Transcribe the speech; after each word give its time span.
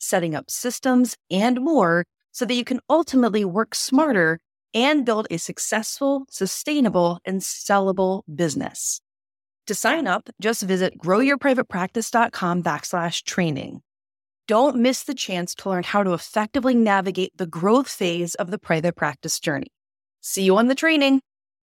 setting 0.00 0.34
up 0.34 0.50
systems, 0.50 1.16
and 1.30 1.60
more 1.60 2.04
so 2.32 2.44
that 2.44 2.54
you 2.54 2.64
can 2.64 2.80
ultimately 2.88 3.44
work 3.44 3.74
smarter 3.74 4.40
and 4.74 5.04
build 5.04 5.26
a 5.30 5.38
successful, 5.38 6.24
sustainable, 6.30 7.18
and 7.24 7.40
sellable 7.40 8.22
business. 8.34 9.00
To 9.66 9.74
sign 9.74 10.06
up, 10.06 10.28
just 10.40 10.62
visit 10.62 10.98
growyourprivatepractice.com 10.98 12.62
backslash 12.62 13.22
training. 13.24 13.82
Don't 14.48 14.76
miss 14.76 15.04
the 15.04 15.14
chance 15.14 15.54
to 15.56 15.68
learn 15.68 15.84
how 15.84 16.02
to 16.02 16.12
effectively 16.12 16.74
navigate 16.74 17.36
the 17.36 17.46
growth 17.46 17.88
phase 17.88 18.34
of 18.34 18.50
the 18.50 18.58
private 18.58 18.96
practice 18.96 19.38
journey. 19.38 19.68
See 20.20 20.42
you 20.42 20.56
on 20.56 20.66
the 20.66 20.74
training. 20.74 21.20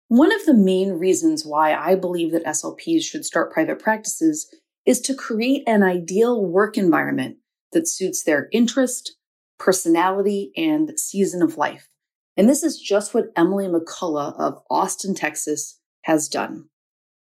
One 0.09 0.33
of 0.33 0.45
the 0.45 0.55
main 0.55 0.93
reasons 0.93 1.45
why 1.45 1.75
I 1.75 1.95
believe 1.95 2.33
that 2.33 2.45
SLPs 2.45 3.03
should 3.03 3.25
start 3.25 3.53
private 3.53 3.79
practices 3.79 4.47
is 4.85 5.01
to 5.01 5.15
create 5.15 5.65
an 5.67 5.83
ideal 5.83 6.45
work 6.45 6.77
environment 6.77 7.39
that 7.73 7.89
suits 7.89 8.23
their 8.23 8.49
interest, 8.53 9.17
personality, 9.59 10.53
and 10.57 10.99
season 10.99 11.43
of 11.43 11.57
life. 11.57 11.89
And 12.37 12.49
this 12.49 12.63
is 12.63 12.79
just 12.79 13.15
what 13.15 13.33
Emily 13.37 13.67
McCullough 13.67 14.39
of 14.39 14.63
Austin, 14.71 15.15
Texas 15.15 15.81
has 16.03 16.29
done. 16.29 16.69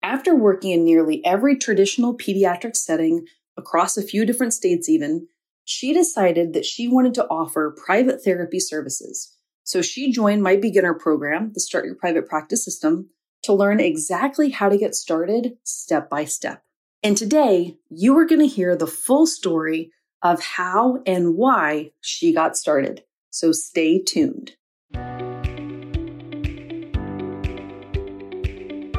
After 0.01 0.35
working 0.35 0.71
in 0.71 0.83
nearly 0.83 1.23
every 1.25 1.57
traditional 1.57 2.17
pediatric 2.17 2.75
setting 2.75 3.25
across 3.57 3.95
a 3.95 4.01
few 4.01 4.25
different 4.25 4.53
states, 4.53 4.89
even, 4.89 5.27
she 5.63 5.93
decided 5.93 6.53
that 6.53 6.65
she 6.65 6.87
wanted 6.87 7.13
to 7.13 7.27
offer 7.27 7.75
private 7.85 8.21
therapy 8.21 8.59
services. 8.59 9.37
So 9.63 9.81
she 9.81 10.11
joined 10.11 10.43
my 10.43 10.57
beginner 10.57 10.93
program, 10.93 11.51
the 11.53 11.61
Start 11.61 11.85
Your 11.85 11.95
Private 11.95 12.27
Practice 12.27 12.65
System, 12.65 13.09
to 13.43 13.53
learn 13.53 13.79
exactly 13.79 14.49
how 14.49 14.67
to 14.67 14.77
get 14.77 14.95
started 14.95 15.53
step 15.63 16.09
by 16.09 16.25
step. 16.25 16.63
And 17.01 17.15
today, 17.15 17.77
you 17.89 18.17
are 18.17 18.25
going 18.25 18.41
to 18.41 18.47
hear 18.47 18.75
the 18.75 18.87
full 18.87 19.25
story 19.25 19.91
of 20.23 20.41
how 20.41 21.03
and 21.05 21.35
why 21.35 21.91
she 21.99 22.33
got 22.33 22.57
started. 22.57 23.03
So 23.29 23.51
stay 23.51 24.01
tuned. 24.01 24.53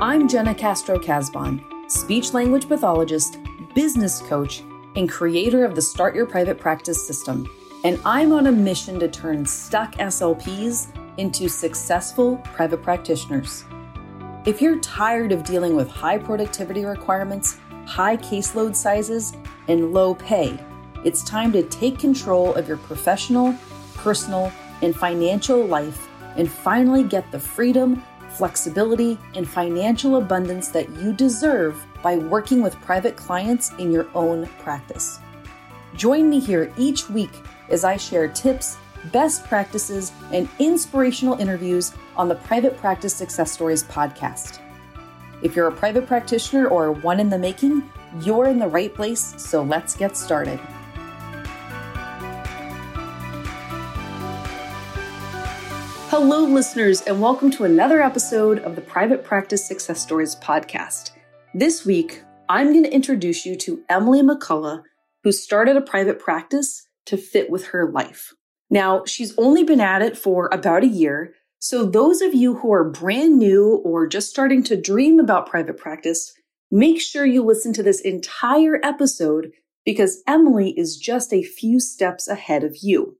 I'm 0.00 0.28
Jena 0.28 0.54
Castro 0.54 0.98
Casbon, 0.98 1.64
speech 1.88 2.34
language 2.34 2.68
pathologist, 2.68 3.38
business 3.74 4.20
coach, 4.22 4.62
and 4.96 5.08
creator 5.08 5.64
of 5.64 5.74
the 5.74 5.82
Start 5.82 6.14
Your 6.14 6.26
Private 6.26 6.60
Practice 6.60 7.06
system. 7.06 7.48
And 7.84 7.98
I'm 8.04 8.32
on 8.32 8.46
a 8.46 8.52
mission 8.52 9.00
to 9.00 9.08
turn 9.08 9.46
stuck 9.46 9.94
SLPs 9.94 10.88
into 11.16 11.48
successful 11.48 12.36
private 12.38 12.82
practitioners. 12.82 13.64
If 14.44 14.60
you're 14.60 14.78
tired 14.80 15.32
of 15.32 15.42
dealing 15.42 15.74
with 15.74 15.88
high 15.88 16.18
productivity 16.18 16.84
requirements, 16.84 17.58
high 17.86 18.18
caseload 18.18 18.76
sizes, 18.76 19.32
and 19.68 19.94
low 19.94 20.14
pay, 20.14 20.58
it's 21.04 21.22
time 21.22 21.52
to 21.52 21.62
take 21.64 21.98
control 21.98 22.54
of 22.54 22.66
your 22.66 22.78
professional, 22.78 23.54
personal, 23.94 24.50
and 24.82 24.96
financial 24.96 25.64
life 25.64 26.08
and 26.36 26.50
finally 26.50 27.04
get 27.04 27.30
the 27.30 27.38
freedom, 27.38 28.02
flexibility, 28.30 29.18
and 29.34 29.48
financial 29.48 30.16
abundance 30.16 30.68
that 30.68 30.88
you 30.96 31.12
deserve 31.12 31.84
by 32.02 32.16
working 32.16 32.62
with 32.62 32.80
private 32.80 33.16
clients 33.16 33.70
in 33.78 33.92
your 33.92 34.08
own 34.14 34.46
practice. 34.58 35.20
Join 35.94 36.28
me 36.28 36.40
here 36.40 36.72
each 36.76 37.08
week 37.08 37.30
as 37.68 37.84
I 37.84 37.96
share 37.96 38.28
tips, 38.28 38.76
best 39.12 39.44
practices, 39.44 40.10
and 40.32 40.48
inspirational 40.58 41.38
interviews 41.38 41.92
on 42.16 42.28
the 42.28 42.34
Private 42.34 42.76
Practice 42.78 43.14
Success 43.14 43.52
Stories 43.52 43.84
podcast. 43.84 44.58
If 45.42 45.54
you're 45.54 45.68
a 45.68 45.72
private 45.72 46.06
practitioner 46.06 46.68
or 46.68 46.92
one 46.92 47.20
in 47.20 47.28
the 47.28 47.38
making, 47.38 47.88
you're 48.22 48.48
in 48.48 48.58
the 48.58 48.66
right 48.66 48.92
place, 48.94 49.34
so 49.36 49.62
let's 49.62 49.94
get 49.94 50.16
started. 50.16 50.58
Hello, 56.16 56.44
listeners, 56.44 57.00
and 57.02 57.20
welcome 57.20 57.50
to 57.50 57.64
another 57.64 58.00
episode 58.00 58.60
of 58.60 58.76
the 58.76 58.80
Private 58.80 59.24
Practice 59.24 59.66
Success 59.66 60.00
Stories 60.00 60.36
podcast. 60.36 61.10
This 61.54 61.84
week, 61.84 62.22
I'm 62.48 62.70
going 62.70 62.84
to 62.84 62.94
introduce 62.94 63.44
you 63.44 63.56
to 63.56 63.82
Emily 63.88 64.22
McCullough, 64.22 64.84
who 65.24 65.32
started 65.32 65.76
a 65.76 65.80
private 65.80 66.20
practice 66.20 66.86
to 67.06 67.16
fit 67.16 67.50
with 67.50 67.66
her 67.66 67.90
life. 67.90 68.32
Now, 68.70 69.04
she's 69.04 69.36
only 69.36 69.64
been 69.64 69.80
at 69.80 70.02
it 70.02 70.16
for 70.16 70.48
about 70.52 70.84
a 70.84 70.86
year, 70.86 71.34
so 71.58 71.84
those 71.84 72.20
of 72.20 72.32
you 72.32 72.58
who 72.58 72.72
are 72.72 72.88
brand 72.88 73.36
new 73.36 73.82
or 73.84 74.06
just 74.06 74.30
starting 74.30 74.62
to 74.62 74.80
dream 74.80 75.18
about 75.18 75.50
private 75.50 75.76
practice, 75.76 76.32
make 76.70 77.00
sure 77.00 77.26
you 77.26 77.42
listen 77.42 77.72
to 77.72 77.82
this 77.82 78.00
entire 78.00 78.78
episode 78.84 79.50
because 79.84 80.22
Emily 80.28 80.78
is 80.78 80.96
just 80.96 81.32
a 81.32 81.42
few 81.42 81.80
steps 81.80 82.28
ahead 82.28 82.62
of 82.62 82.76
you. 82.82 83.18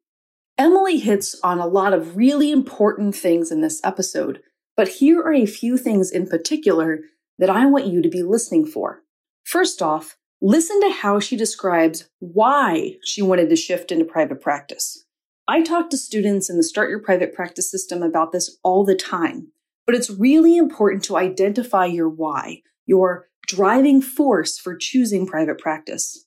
Emily 0.57 0.99
hits 0.99 1.35
on 1.43 1.59
a 1.59 1.67
lot 1.67 1.93
of 1.93 2.17
really 2.17 2.53
important 2.53 3.17
things 3.17 3.51
in 3.51 3.61
this 3.61 3.81
episode, 3.83 4.41
but 4.77 4.87
here 4.89 5.21
are 5.21 5.33
a 5.33 5.47
few 5.47 5.77
things 5.77 6.13
in 6.13 6.29
particular 6.29 7.01
that 7.39 7.51
I 7.51 7.67
want 7.67 7.87
you 7.87 8.01
to 8.03 8.09
be 8.09 8.23
listening 8.23 8.65
for. 8.65 9.03
First 9.43 9.83
off, 9.83 10.17
listen 10.41 10.81
to 10.81 10.91
how 10.91 11.19
she 11.19 11.37
describes 11.37 12.09
why 12.21 12.95
she 13.03 13.21
wanted 13.21 13.51
to 13.51 13.57
shift 13.57 13.91
into 13.91 14.05
private 14.05 14.41
practice. 14.41 15.05
I 15.49 15.61
talk 15.61 15.91
to 15.91 15.97
students 15.97 16.49
in 16.49 16.57
the 16.57 16.63
Start 16.63 16.89
Your 16.89 17.01
Private 17.01 17.35
Practice 17.35 17.69
system 17.69 18.03
about 18.03 18.31
this 18.31 18.57
all 18.63 18.85
the 18.85 18.95
time, 18.95 19.49
but 19.87 19.97
it's 19.97 20.09
really 20.09 20.57
important 20.57 21.03
to 21.05 21.17
identify 21.17 21.87
your 21.87 22.09
why, 22.09 22.63
your 22.87 23.27
driving 23.49 24.01
force 24.01 24.57
for 24.57 24.77
choosing 24.77 25.27
private 25.27 25.59
practice. 25.59 26.27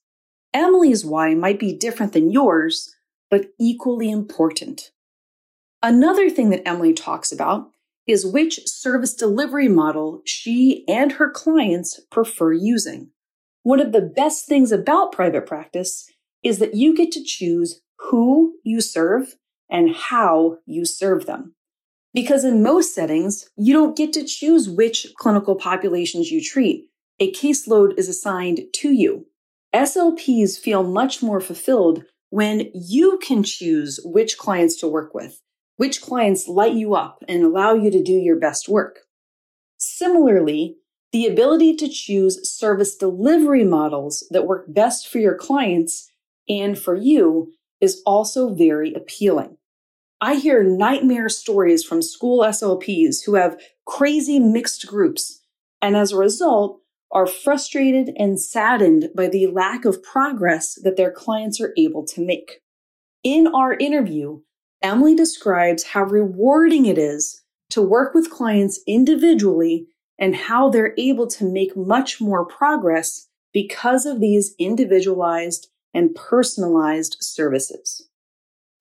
Emily's 0.54 1.06
why 1.06 1.34
might 1.34 1.60
be 1.60 1.76
different 1.76 2.12
than 2.12 2.30
yours, 2.30 2.94
but 3.30 3.48
equally 3.60 4.10
important. 4.10 4.92
Another 5.84 6.30
thing 6.30 6.50
that 6.50 6.68
Emily 6.68 6.94
talks 6.94 7.32
about 7.32 7.72
is 8.08 8.26
which 8.26 8.66
service 8.66 9.14
delivery 9.14 9.68
model 9.68 10.22
she 10.26 10.86
and 10.88 11.14
her 11.14 11.30
clients 11.30 12.00
prefer 12.10 12.54
using. 12.54 13.12
One 13.64 13.80
of 13.82 13.92
the 13.92 14.02
best 14.02 14.48
things 14.48 14.72
about 14.72 15.12
private 15.12 15.46
practice 15.46 16.10
is 16.42 16.60
that 16.60 16.74
you 16.74 16.96
get 16.96 17.12
to 17.12 17.24
choose 17.24 17.82
who 18.00 18.56
you 18.64 18.80
serve 18.80 19.36
and 19.70 19.94
how 19.94 20.60
you 20.66 20.86
serve 20.86 21.26
them. 21.26 21.54
Because 22.14 22.46
in 22.46 22.64
most 22.64 22.96
settings, 22.96 23.50
you 23.58 23.74
don't 23.74 23.98
get 23.98 24.14
to 24.14 24.24
choose 24.24 24.70
which 24.70 25.08
clinical 25.18 25.56
populations 25.56 26.32
you 26.32 26.42
treat. 26.42 26.86
A 27.20 27.32
caseload 27.34 27.98
is 27.98 28.08
assigned 28.08 28.62
to 28.76 28.92
you. 28.92 29.26
SLPs 29.76 30.58
feel 30.58 30.84
much 30.84 31.22
more 31.22 31.42
fulfilled 31.42 32.06
when 32.30 32.70
you 32.74 33.20
can 33.26 33.44
choose 33.44 34.00
which 34.04 34.38
clients 34.38 34.76
to 34.78 34.88
work 34.88 35.14
with, 35.14 35.42
which 35.78 36.02
clients 36.02 36.48
light 36.48 36.74
you 36.74 36.96
up 36.96 37.24
and 37.28 37.44
allow 37.44 37.74
you 37.74 37.90
to 37.92 38.04
do 38.04 38.14
your 38.14 38.40
best 38.40 38.68
work. 38.68 39.00
Similarly, 39.78 40.78
the 41.12 41.26
ability 41.26 41.76
to 41.78 41.88
choose 41.88 42.50
service 42.50 42.96
delivery 42.96 43.64
models 43.64 44.28
that 44.32 44.46
work 44.46 44.66
best 44.68 45.08
for 45.08 45.20
your 45.20 45.36
clients 45.36 46.12
and 46.50 46.78
for 46.78 46.96
you 46.96 47.54
is 47.80 48.02
also 48.06 48.54
very 48.54 48.94
appealing. 48.94 49.58
I 50.20 50.36
hear 50.36 50.64
nightmare 50.64 51.30
stories 51.30 51.84
from 51.84 52.02
school 52.02 52.44
SLPs 52.44 53.24
who 53.26 53.36
have 53.36 53.60
crazy 53.86 54.40
mixed 54.40 54.88
groups, 54.88 55.42
and 55.82 55.96
as 55.96 56.12
a 56.12 56.18
result, 56.18 56.82
are 57.12 57.28
frustrated 57.28 58.12
and 58.18 58.40
saddened 58.40 59.10
by 59.16 59.28
the 59.28 59.48
lack 59.48 59.86
of 59.86 60.04
progress 60.04 60.78
that 60.84 60.98
their 60.98 61.12
clients 61.12 61.62
are 61.62 61.74
able 61.78 62.06
to 62.06 62.26
make. 62.26 62.60
In 63.24 63.48
our 63.48 63.74
interview, 63.74 64.42
Emily 64.82 65.16
describes 65.16 65.84
how 65.84 66.04
rewarding 66.04 66.86
it 66.86 66.98
is 66.98 67.44
to 67.70 67.82
work 67.82 68.14
with 68.14 68.30
clients 68.30 68.80
individually 68.88 69.88
and 70.20 70.36
how 70.36 70.70
they're 70.70 70.94
able 70.98 71.28
to 71.28 71.46
make 71.46 71.76
much 71.76 72.20
more 72.22 72.46
progress 72.46 73.28
because 73.54 74.06
of 74.06 74.20
these 74.20 74.54
individualized 74.60 75.70
and 75.94 76.14
personalized 76.16 77.18
services. 77.20 78.10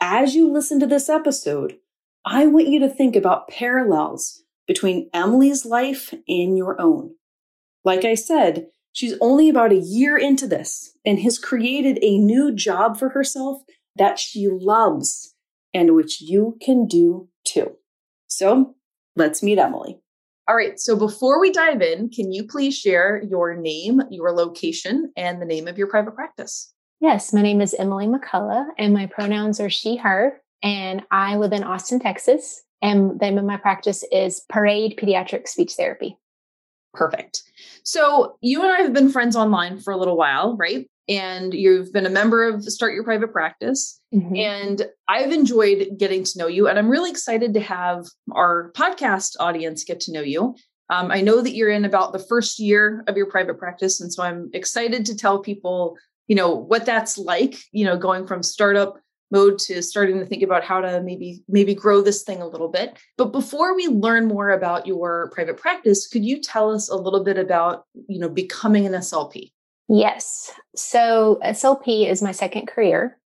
As 0.00 0.34
you 0.34 0.50
listen 0.50 0.80
to 0.80 0.86
this 0.86 1.08
episode, 1.08 1.78
I 2.24 2.46
want 2.46 2.68
you 2.68 2.80
to 2.80 2.88
think 2.88 3.16
about 3.16 3.48
parallels 3.48 4.42
between 4.66 5.08
Emily's 5.14 5.64
life 5.64 6.12
and 6.28 6.56
your 6.56 6.80
own. 6.80 7.14
Like 7.86 8.04
I 8.04 8.14
said, 8.14 8.66
she's 8.92 9.14
only 9.20 9.48
about 9.48 9.72
a 9.72 9.76
year 9.76 10.18
into 10.18 10.48
this 10.48 10.92
and 11.06 11.20
has 11.20 11.38
created 11.38 11.98
a 12.02 12.18
new 12.18 12.52
job 12.52 12.98
for 12.98 13.10
herself 13.10 13.62
that 13.94 14.18
she 14.18 14.48
loves. 14.50 15.32
and 15.72 15.94
which 15.94 16.20
you 16.22 16.56
can 16.60 16.86
do 16.86 17.28
too. 17.44 17.76
So 18.28 18.74
let's 19.14 19.42
meet 19.42 19.58
Emily. 19.58 20.00
All 20.48 20.56
right. 20.56 20.80
So 20.80 20.96
before 20.96 21.40
we 21.40 21.50
dive 21.52 21.82
in, 21.82 22.08
can 22.08 22.32
you 22.32 22.46
please 22.46 22.76
share 22.78 23.22
your 23.28 23.54
name, 23.54 24.00
your 24.10 24.32
location, 24.32 25.12
and 25.16 25.40
the 25.40 25.44
name 25.44 25.68
of 25.68 25.76
your 25.76 25.88
private 25.88 26.14
practice? 26.14 26.72
Yes, 27.00 27.32
my 27.32 27.42
name 27.42 27.60
is 27.60 27.74
Emily 27.74 28.06
McCullough, 28.06 28.68
and 28.78 28.94
my 28.94 29.04
pronouns 29.06 29.60
are 29.60 29.68
she, 29.68 29.96
her, 29.96 30.40
and 30.62 31.02
I 31.10 31.36
live 31.36 31.52
in 31.52 31.62
Austin, 31.62 32.00
Texas. 32.00 32.62
And 32.80 33.20
the 33.20 33.26
name 33.26 33.38
of 33.38 33.44
my 33.44 33.58
practice 33.58 34.02
is 34.10 34.44
Parade 34.48 34.98
Pediatric 34.98 35.46
Speech 35.46 35.74
Therapy. 35.74 36.16
Perfect. 36.96 37.42
So 37.84 38.36
you 38.40 38.62
and 38.62 38.72
I 38.72 38.80
have 38.80 38.92
been 38.92 39.10
friends 39.10 39.36
online 39.36 39.78
for 39.78 39.92
a 39.92 39.96
little 39.96 40.16
while, 40.16 40.56
right? 40.56 40.88
And 41.08 41.54
you've 41.54 41.92
been 41.92 42.06
a 42.06 42.10
member 42.10 42.48
of 42.48 42.64
Start 42.64 42.94
Your 42.94 43.04
Private 43.04 43.32
Practice. 43.32 44.00
Mm-hmm. 44.12 44.36
And 44.36 44.86
I've 45.06 45.30
enjoyed 45.30 45.90
getting 45.96 46.24
to 46.24 46.38
know 46.38 46.48
you. 46.48 46.66
And 46.66 46.78
I'm 46.78 46.88
really 46.88 47.10
excited 47.10 47.54
to 47.54 47.60
have 47.60 48.06
our 48.32 48.72
podcast 48.72 49.36
audience 49.38 49.84
get 49.84 50.00
to 50.00 50.12
know 50.12 50.22
you. 50.22 50.56
Um, 50.90 51.10
I 51.10 51.20
know 51.20 51.40
that 51.42 51.54
you're 51.54 51.70
in 51.70 51.84
about 51.84 52.12
the 52.12 52.18
first 52.18 52.58
year 52.58 53.04
of 53.06 53.16
your 53.16 53.26
private 53.26 53.58
practice. 53.58 54.00
And 54.00 54.12
so 54.12 54.22
I'm 54.22 54.50
excited 54.52 55.06
to 55.06 55.16
tell 55.16 55.40
people, 55.40 55.96
you 56.26 56.34
know, 56.34 56.54
what 56.54 56.86
that's 56.86 57.18
like, 57.18 57.56
you 57.72 57.84
know, 57.84 57.96
going 57.96 58.26
from 58.26 58.42
startup 58.42 58.98
mode 59.30 59.58
to 59.58 59.82
starting 59.82 60.18
to 60.18 60.26
think 60.26 60.42
about 60.42 60.64
how 60.64 60.80
to 60.80 61.02
maybe 61.02 61.42
maybe 61.48 61.74
grow 61.74 62.00
this 62.02 62.22
thing 62.22 62.40
a 62.40 62.46
little 62.46 62.68
bit. 62.68 62.98
But 63.16 63.32
before 63.32 63.74
we 63.74 63.88
learn 63.88 64.26
more 64.26 64.50
about 64.50 64.86
your 64.86 65.30
private 65.32 65.56
practice 65.56 66.06
could 66.06 66.24
you 66.24 66.40
tell 66.40 66.70
us 66.70 66.88
a 66.88 66.96
little 66.96 67.24
bit 67.24 67.38
about 67.38 67.84
you 68.08 68.18
know 68.18 68.28
becoming 68.28 68.86
an 68.86 68.92
slp 68.92 69.52
yes. 69.88 70.52
So 70.74 71.38
slp 71.44 72.08
is 72.08 72.22
my 72.22 72.32
second 72.32 72.66
career. 72.66 73.18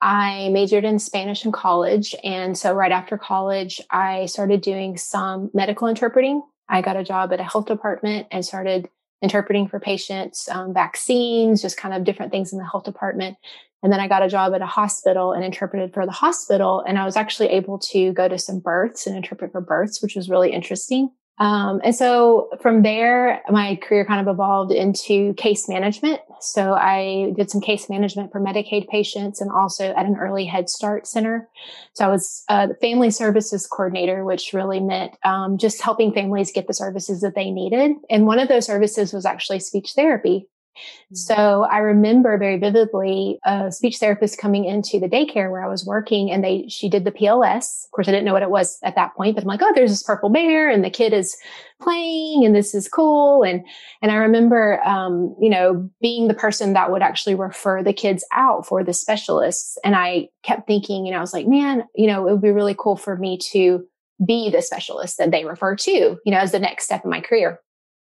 I 0.00 0.48
majored 0.50 0.84
in 0.84 0.98
spanish 0.98 1.44
in 1.44 1.52
college 1.52 2.14
and 2.24 2.58
so 2.58 2.72
right 2.72 2.90
after 2.90 3.16
college 3.16 3.80
i 3.90 4.26
started 4.26 4.60
doing 4.60 4.96
some 4.96 5.50
medical 5.54 5.86
interpreting. 5.86 6.42
I 6.68 6.80
got 6.80 6.96
a 6.96 7.04
job 7.04 7.32
at 7.32 7.40
a 7.40 7.44
health 7.44 7.66
department 7.66 8.28
and 8.30 8.44
started 8.44 8.88
interpreting 9.22 9.68
for 9.68 9.80
patients 9.80 10.48
um, 10.50 10.74
vaccines 10.74 11.62
just 11.62 11.76
kind 11.76 11.94
of 11.94 12.04
different 12.04 12.32
things 12.32 12.52
in 12.52 12.58
the 12.58 12.64
health 12.64 12.84
department 12.84 13.36
and 13.82 13.92
then 13.92 14.00
I 14.00 14.06
got 14.06 14.22
a 14.22 14.28
job 14.28 14.54
at 14.54 14.62
a 14.62 14.66
hospital 14.66 15.32
and 15.32 15.44
interpreted 15.44 15.92
for 15.92 16.06
the 16.06 16.12
hospital. 16.12 16.84
And 16.86 16.98
I 16.98 17.04
was 17.04 17.16
actually 17.16 17.48
able 17.48 17.78
to 17.80 18.12
go 18.12 18.28
to 18.28 18.38
some 18.38 18.60
births 18.60 19.06
and 19.06 19.16
interpret 19.16 19.50
for 19.50 19.60
births, 19.60 20.00
which 20.00 20.14
was 20.14 20.30
really 20.30 20.52
interesting. 20.52 21.10
Um, 21.42 21.80
and 21.82 21.92
so 21.92 22.50
from 22.60 22.82
there, 22.82 23.42
my 23.50 23.74
career 23.82 24.04
kind 24.04 24.20
of 24.20 24.32
evolved 24.32 24.70
into 24.70 25.34
case 25.34 25.68
management. 25.68 26.20
So 26.40 26.74
I 26.74 27.32
did 27.36 27.50
some 27.50 27.60
case 27.60 27.90
management 27.90 28.30
for 28.30 28.40
Medicaid 28.40 28.86
patients 28.86 29.40
and 29.40 29.50
also 29.50 29.92
at 29.92 30.06
an 30.06 30.14
early 30.20 30.44
Head 30.44 30.70
Start 30.70 31.04
center. 31.04 31.48
So 31.94 32.04
I 32.04 32.08
was 32.08 32.44
a 32.48 32.76
family 32.76 33.10
services 33.10 33.66
coordinator, 33.66 34.24
which 34.24 34.52
really 34.52 34.78
meant 34.78 35.16
um, 35.24 35.58
just 35.58 35.82
helping 35.82 36.12
families 36.12 36.52
get 36.52 36.68
the 36.68 36.74
services 36.74 37.22
that 37.22 37.34
they 37.34 37.50
needed. 37.50 37.96
And 38.08 38.28
one 38.28 38.38
of 38.38 38.46
those 38.46 38.66
services 38.66 39.12
was 39.12 39.26
actually 39.26 39.58
speech 39.58 39.94
therapy. 39.96 40.46
Mm-hmm. 40.74 41.14
So 41.14 41.64
I 41.64 41.78
remember 41.78 42.36
very 42.38 42.58
vividly 42.58 43.38
a 43.44 43.70
speech 43.70 43.98
therapist 43.98 44.38
coming 44.38 44.64
into 44.64 44.98
the 44.98 45.08
daycare 45.08 45.50
where 45.50 45.64
I 45.64 45.68
was 45.68 45.84
working 45.84 46.30
and 46.30 46.42
they, 46.42 46.66
she 46.68 46.88
did 46.88 47.04
the 47.04 47.12
PLS. 47.12 47.84
Of 47.84 47.90
course, 47.90 48.08
I 48.08 48.12
didn't 48.12 48.24
know 48.24 48.32
what 48.32 48.42
it 48.42 48.50
was 48.50 48.78
at 48.82 48.94
that 48.94 49.14
point, 49.14 49.34
but 49.34 49.44
I'm 49.44 49.48
like, 49.48 49.62
oh, 49.62 49.72
there's 49.74 49.90
this 49.90 50.02
purple 50.02 50.30
bear 50.30 50.68
and 50.68 50.84
the 50.84 50.90
kid 50.90 51.12
is 51.12 51.36
playing 51.80 52.44
and 52.44 52.54
this 52.54 52.74
is 52.74 52.88
cool. 52.88 53.42
And, 53.42 53.64
and 54.00 54.10
I 54.10 54.16
remember, 54.16 54.82
um, 54.84 55.36
you 55.40 55.50
know, 55.50 55.90
being 56.00 56.28
the 56.28 56.34
person 56.34 56.72
that 56.72 56.90
would 56.90 57.02
actually 57.02 57.34
refer 57.34 57.82
the 57.82 57.92
kids 57.92 58.24
out 58.32 58.66
for 58.66 58.82
the 58.82 58.94
specialists. 58.94 59.78
And 59.84 59.94
I 59.94 60.28
kept 60.42 60.66
thinking, 60.66 61.04
you 61.04 61.12
know, 61.12 61.18
I 61.18 61.22
was 61.22 61.34
like, 61.34 61.46
man, 61.46 61.84
you 61.94 62.06
know, 62.06 62.26
it 62.26 62.32
would 62.32 62.42
be 62.42 62.50
really 62.50 62.76
cool 62.78 62.96
for 62.96 63.16
me 63.16 63.38
to 63.50 63.86
be 64.24 64.50
the 64.50 64.62
specialist 64.62 65.18
that 65.18 65.30
they 65.30 65.44
refer 65.44 65.74
to, 65.74 65.90
you 65.90 66.20
know, 66.26 66.38
as 66.38 66.52
the 66.52 66.58
next 66.58 66.84
step 66.84 67.04
in 67.04 67.10
my 67.10 67.20
career. 67.20 67.60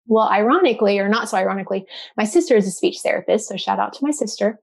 Well, 0.07 0.27
ironically, 0.27 0.99
or 0.99 1.07
not 1.07 1.29
so 1.29 1.37
ironically, 1.37 1.85
my 2.17 2.25
sister 2.25 2.55
is 2.55 2.67
a 2.67 2.71
speech 2.71 2.99
therapist. 2.99 3.47
So 3.47 3.57
shout 3.57 3.79
out 3.79 3.93
to 3.93 4.03
my 4.03 4.11
sister. 4.11 4.59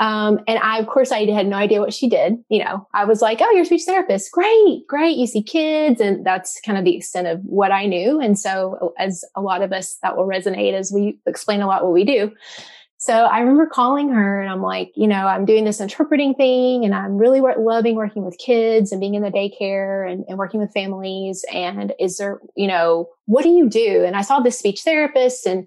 Um, 0.00 0.40
and 0.48 0.58
I, 0.60 0.78
of 0.78 0.86
course, 0.86 1.12
I 1.12 1.30
had 1.30 1.46
no 1.46 1.58
idea 1.58 1.80
what 1.80 1.92
she 1.92 2.08
did. 2.08 2.36
You 2.48 2.64
know, 2.64 2.88
I 2.94 3.04
was 3.04 3.20
like, 3.20 3.40
oh, 3.42 3.50
you're 3.50 3.62
a 3.62 3.66
speech 3.66 3.82
therapist. 3.84 4.32
Great, 4.32 4.86
great. 4.88 5.18
You 5.18 5.26
see 5.26 5.42
kids. 5.42 6.00
And 6.00 6.24
that's 6.24 6.58
kind 6.64 6.78
of 6.78 6.84
the 6.84 6.96
extent 6.96 7.26
of 7.26 7.40
what 7.42 7.70
I 7.70 7.84
knew. 7.84 8.18
And 8.18 8.38
so, 8.38 8.94
as 8.98 9.22
a 9.36 9.42
lot 9.42 9.60
of 9.60 9.72
us, 9.72 9.98
that 10.02 10.16
will 10.16 10.26
resonate 10.26 10.72
as 10.72 10.90
we 10.90 11.18
explain 11.26 11.60
a 11.60 11.66
lot 11.66 11.84
what 11.84 11.92
we 11.92 12.04
do. 12.04 12.32
So 13.02 13.14
I 13.14 13.40
remember 13.40 13.64
calling 13.64 14.10
her 14.10 14.42
and 14.42 14.50
I'm 14.50 14.60
like, 14.60 14.92
you 14.94 15.08
know, 15.08 15.26
I'm 15.26 15.46
doing 15.46 15.64
this 15.64 15.80
interpreting 15.80 16.34
thing 16.34 16.84
and 16.84 16.94
I'm 16.94 17.16
really 17.16 17.40
loving 17.40 17.96
working 17.96 18.26
with 18.26 18.36
kids 18.36 18.92
and 18.92 19.00
being 19.00 19.14
in 19.14 19.22
the 19.22 19.30
daycare 19.30 20.06
and, 20.06 20.22
and, 20.28 20.36
working 20.36 20.60
with 20.60 20.70
families. 20.74 21.42
And 21.50 21.94
is 21.98 22.18
there, 22.18 22.42
you 22.56 22.68
know, 22.68 23.08
what 23.24 23.42
do 23.42 23.48
you 23.48 23.70
do? 23.70 24.04
And 24.04 24.16
I 24.16 24.20
saw 24.20 24.40
this 24.40 24.58
speech 24.58 24.82
therapist 24.82 25.46
and 25.46 25.66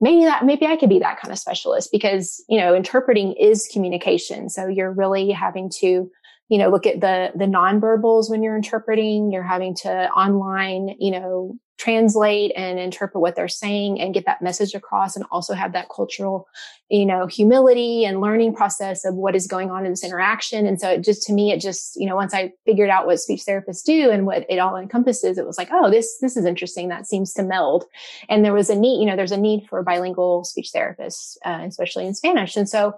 maybe 0.00 0.24
that, 0.26 0.44
maybe 0.44 0.66
I 0.66 0.76
could 0.76 0.88
be 0.88 1.00
that 1.00 1.20
kind 1.20 1.32
of 1.32 1.38
specialist 1.40 1.90
because, 1.90 2.44
you 2.48 2.60
know, 2.60 2.76
interpreting 2.76 3.32
is 3.32 3.68
communication. 3.72 4.48
So 4.48 4.68
you're 4.68 4.92
really 4.92 5.32
having 5.32 5.70
to, 5.80 6.08
you 6.48 6.58
know, 6.58 6.70
look 6.70 6.86
at 6.86 7.00
the, 7.00 7.30
the 7.34 7.44
nonverbals 7.44 8.30
when 8.30 8.42
you're 8.42 8.56
interpreting. 8.56 9.30
You're 9.30 9.42
having 9.42 9.74
to 9.76 10.08
online, 10.10 10.96
you 10.98 11.10
know, 11.10 11.56
translate 11.78 12.50
and 12.56 12.78
interpret 12.78 13.20
what 13.20 13.36
they're 13.36 13.46
saying 13.46 14.00
and 14.00 14.12
get 14.12 14.26
that 14.26 14.42
message 14.42 14.74
across 14.74 15.14
and 15.14 15.24
also 15.30 15.54
have 15.54 15.72
that 15.72 15.88
cultural 15.94 16.48
you 16.90 17.06
know 17.06 17.26
humility 17.26 18.04
and 18.04 18.20
learning 18.20 18.52
process 18.52 19.04
of 19.04 19.14
what 19.14 19.36
is 19.36 19.46
going 19.46 19.70
on 19.70 19.86
in 19.86 19.92
this 19.92 20.02
interaction. 20.02 20.66
And 20.66 20.80
so 20.80 20.90
it 20.90 21.04
just 21.04 21.22
to 21.28 21.32
me 21.32 21.52
it 21.52 21.60
just 21.60 21.94
you 21.94 22.06
know 22.06 22.16
once 22.16 22.34
i 22.34 22.52
figured 22.66 22.90
out 22.90 23.06
what 23.06 23.20
speech 23.20 23.42
therapists 23.48 23.84
do 23.84 24.10
and 24.10 24.26
what 24.26 24.44
it 24.48 24.58
all 24.58 24.76
encompasses 24.76 25.38
it 25.38 25.46
was 25.46 25.56
like 25.56 25.68
oh 25.72 25.88
this 25.88 26.18
this 26.20 26.36
is 26.36 26.44
interesting. 26.44 26.88
That 26.88 27.06
seems 27.06 27.32
to 27.34 27.44
meld. 27.44 27.84
And 28.28 28.44
there 28.44 28.54
was 28.54 28.70
a 28.70 28.74
need 28.74 29.00
you 29.00 29.06
know 29.06 29.14
there's 29.14 29.32
a 29.32 29.36
need 29.36 29.66
for 29.68 29.82
bilingual 29.84 30.42
speech 30.44 30.70
therapists 30.74 31.36
uh, 31.44 31.62
especially 31.64 32.06
in 32.06 32.14
spanish. 32.14 32.56
And 32.56 32.68
so 32.68 32.94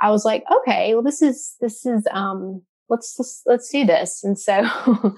i 0.00 0.10
was 0.10 0.24
like 0.24 0.42
okay 0.50 0.94
well 0.94 1.02
this 1.02 1.20
is 1.20 1.54
this 1.60 1.84
is 1.84 2.06
um 2.12 2.62
let's, 2.92 3.42
let's, 3.46 3.70
do 3.70 3.86
this. 3.86 4.22
And 4.22 4.38
so 4.38 4.62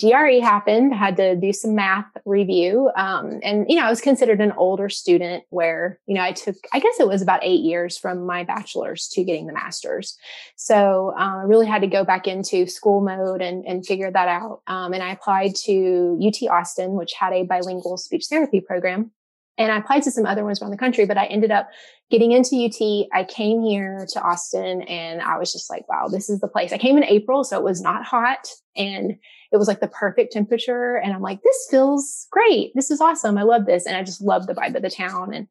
GRE 0.00 0.40
happened, 0.40 0.94
had 0.94 1.16
to 1.16 1.34
do 1.34 1.52
some 1.52 1.74
math 1.74 2.06
review. 2.24 2.88
Um, 2.96 3.40
and, 3.42 3.66
you 3.68 3.74
know, 3.76 3.82
I 3.82 3.90
was 3.90 4.00
considered 4.00 4.40
an 4.40 4.52
older 4.52 4.88
student 4.88 5.42
where, 5.50 5.98
you 6.06 6.14
know, 6.14 6.22
I 6.22 6.30
took, 6.30 6.54
I 6.72 6.78
guess 6.78 7.00
it 7.00 7.08
was 7.08 7.22
about 7.22 7.40
eight 7.42 7.62
years 7.62 7.98
from 7.98 8.24
my 8.24 8.44
bachelor's 8.44 9.08
to 9.08 9.24
getting 9.24 9.48
the 9.48 9.52
master's. 9.52 10.16
So 10.54 11.14
uh, 11.18 11.38
I 11.38 11.42
really 11.42 11.66
had 11.66 11.82
to 11.82 11.88
go 11.88 12.04
back 12.04 12.28
into 12.28 12.66
school 12.68 13.00
mode 13.00 13.42
and, 13.42 13.66
and 13.66 13.84
figure 13.84 14.10
that 14.10 14.28
out. 14.28 14.62
Um, 14.68 14.92
and 14.92 15.02
I 15.02 15.10
applied 15.10 15.56
to 15.64 16.18
UT 16.24 16.48
Austin, 16.48 16.92
which 16.92 17.12
had 17.12 17.32
a 17.32 17.42
bilingual 17.42 17.96
speech 17.96 18.26
therapy 18.30 18.60
program. 18.60 19.10
And 19.58 19.72
I 19.72 19.78
applied 19.78 20.02
to 20.02 20.10
some 20.10 20.26
other 20.26 20.44
ones 20.44 20.60
around 20.60 20.70
the 20.70 20.76
country, 20.76 21.06
but 21.06 21.16
I 21.16 21.26
ended 21.26 21.50
up 21.50 21.68
getting 22.10 22.32
into 22.32 22.56
UT. 22.56 23.08
I 23.12 23.24
came 23.24 23.62
here 23.62 24.06
to 24.12 24.22
Austin 24.22 24.82
and 24.82 25.20
I 25.22 25.38
was 25.38 25.52
just 25.52 25.70
like, 25.70 25.88
wow, 25.88 26.08
this 26.08 26.28
is 26.28 26.40
the 26.40 26.48
place. 26.48 26.72
I 26.72 26.78
came 26.78 26.96
in 26.96 27.04
April, 27.04 27.42
so 27.42 27.56
it 27.56 27.64
was 27.64 27.80
not 27.80 28.04
hot 28.04 28.46
and 28.76 29.12
it 29.52 29.56
was 29.56 29.68
like 29.68 29.80
the 29.80 29.88
perfect 29.88 30.32
temperature. 30.32 30.96
And 30.96 31.12
I'm 31.12 31.22
like, 31.22 31.42
this 31.42 31.66
feels 31.70 32.26
great. 32.30 32.72
This 32.74 32.90
is 32.90 33.00
awesome. 33.00 33.38
I 33.38 33.42
love 33.42 33.66
this. 33.66 33.86
And 33.86 33.96
I 33.96 34.02
just 34.02 34.20
love 34.20 34.46
the 34.46 34.54
vibe 34.54 34.76
of 34.76 34.82
the 34.82 34.90
town. 34.90 35.32
And, 35.32 35.48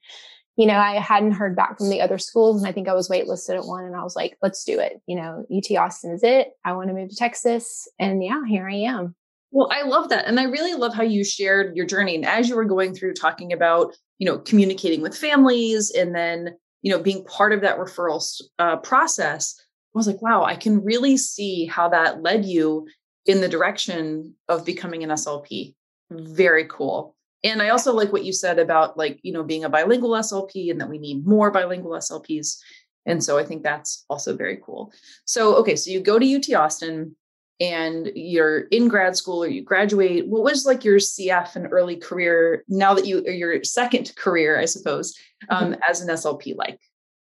you 0.55 0.67
know, 0.67 0.77
I 0.77 1.00
hadn't 1.00 1.33
heard 1.33 1.55
back 1.55 1.77
from 1.77 1.89
the 1.89 2.01
other 2.01 2.17
schools 2.17 2.62
and 2.62 2.69
I 2.69 2.71
think 2.71 2.88
I 2.88 2.93
was 2.93 3.09
waitlisted 3.09 3.57
at 3.57 3.65
one 3.65 3.85
and 3.85 3.95
I 3.95 4.03
was 4.03 4.15
like, 4.15 4.38
let's 4.41 4.63
do 4.63 4.79
it. 4.79 5.01
You 5.07 5.15
know, 5.15 5.45
UT 5.51 5.77
Austin 5.77 6.12
is 6.12 6.24
it. 6.24 6.50
I 6.63 6.74
want 6.74 6.89
to 6.89 6.93
move 6.93 7.09
to 7.09 7.15
Texas. 7.15 7.88
And 8.00 8.24
yeah, 8.24 8.41
here 8.47 8.69
I 8.69 8.75
am. 8.75 9.15
Well, 9.55 9.69
I 9.71 9.83
love 9.83 10.09
that. 10.09 10.27
And 10.27 10.38
I 10.38 10.43
really 10.43 10.74
love 10.74 10.93
how 10.93 11.03
you 11.03 11.24
shared 11.24 11.77
your 11.77 11.85
journey. 11.85 12.13
And 12.15 12.25
as 12.25 12.50
you 12.50 12.57
were 12.57 12.65
going 12.65 12.93
through 12.93 13.13
talking 13.13 13.53
about, 13.53 13.95
you 14.19 14.25
know, 14.25 14.38
communicating 14.39 15.01
with 15.01 15.17
families 15.17 15.91
and 15.91 16.13
then, 16.13 16.57
you 16.81 16.91
know, 16.91 17.01
being 17.01 17.24
part 17.24 17.53
of 17.53 17.62
that 17.62 17.77
referral 17.77 18.21
uh, 18.59 18.75
process, 18.75 19.55
I 19.57 19.63
was 19.97 20.07
like, 20.07 20.21
wow, 20.21 20.43
I 20.43 20.57
can 20.57 20.83
really 20.83 21.15
see 21.15 21.67
how 21.67 21.88
that 21.88 22.21
led 22.21 22.43
you 22.43 22.85
in 23.27 23.39
the 23.39 23.47
direction 23.47 24.35
of 24.50 24.65
becoming 24.65 25.05
an 25.05 25.09
SLP. 25.12 25.74
Very 26.12 26.65
cool. 26.65 27.15
And 27.41 27.62
I 27.62 27.69
also 27.69 27.93
like 27.93 28.12
what 28.12 28.25
you 28.25 28.33
said 28.33 28.59
about 28.59 28.97
like, 28.97 29.21
you 29.24 29.31
know, 29.31 29.43
being 29.43 29.63
a 29.63 29.69
bilingual 29.69 30.12
SLP 30.12 30.69
and 30.69 30.81
that 30.81 30.89
we 30.89 30.97
need 30.97 31.25
more 31.25 31.50
bilingual 31.50 31.93
SLPs. 31.93 32.57
And 33.05 33.24
so 33.24 33.38
I 33.38 33.45
think 33.45 33.63
that's 33.63 34.03
also 34.09 34.35
very 34.35 34.59
cool. 34.62 34.91
So, 35.24 35.55
okay, 35.55 35.77
so 35.77 35.91
you 35.91 36.01
go 36.01 36.19
to 36.19 36.35
UT 36.35 36.53
Austin 36.53 37.15
and 37.59 38.12
you're 38.15 38.62
in 38.71 38.88
grad 38.88 39.15
school 39.15 39.43
or 39.43 39.47
you 39.47 39.63
graduate 39.63 40.27
what 40.27 40.43
was 40.43 40.65
like 40.65 40.83
your 40.83 40.97
cf 40.97 41.55
and 41.55 41.67
early 41.71 41.95
career 41.95 42.63
now 42.67 42.93
that 42.93 43.05
you 43.05 43.24
your 43.25 43.63
second 43.63 44.13
career 44.15 44.59
i 44.59 44.65
suppose 44.65 45.17
um, 45.50 45.71
mm-hmm. 45.71 45.81
as 45.89 46.01
an 46.01 46.09
slp 46.09 46.55
like? 46.55 46.79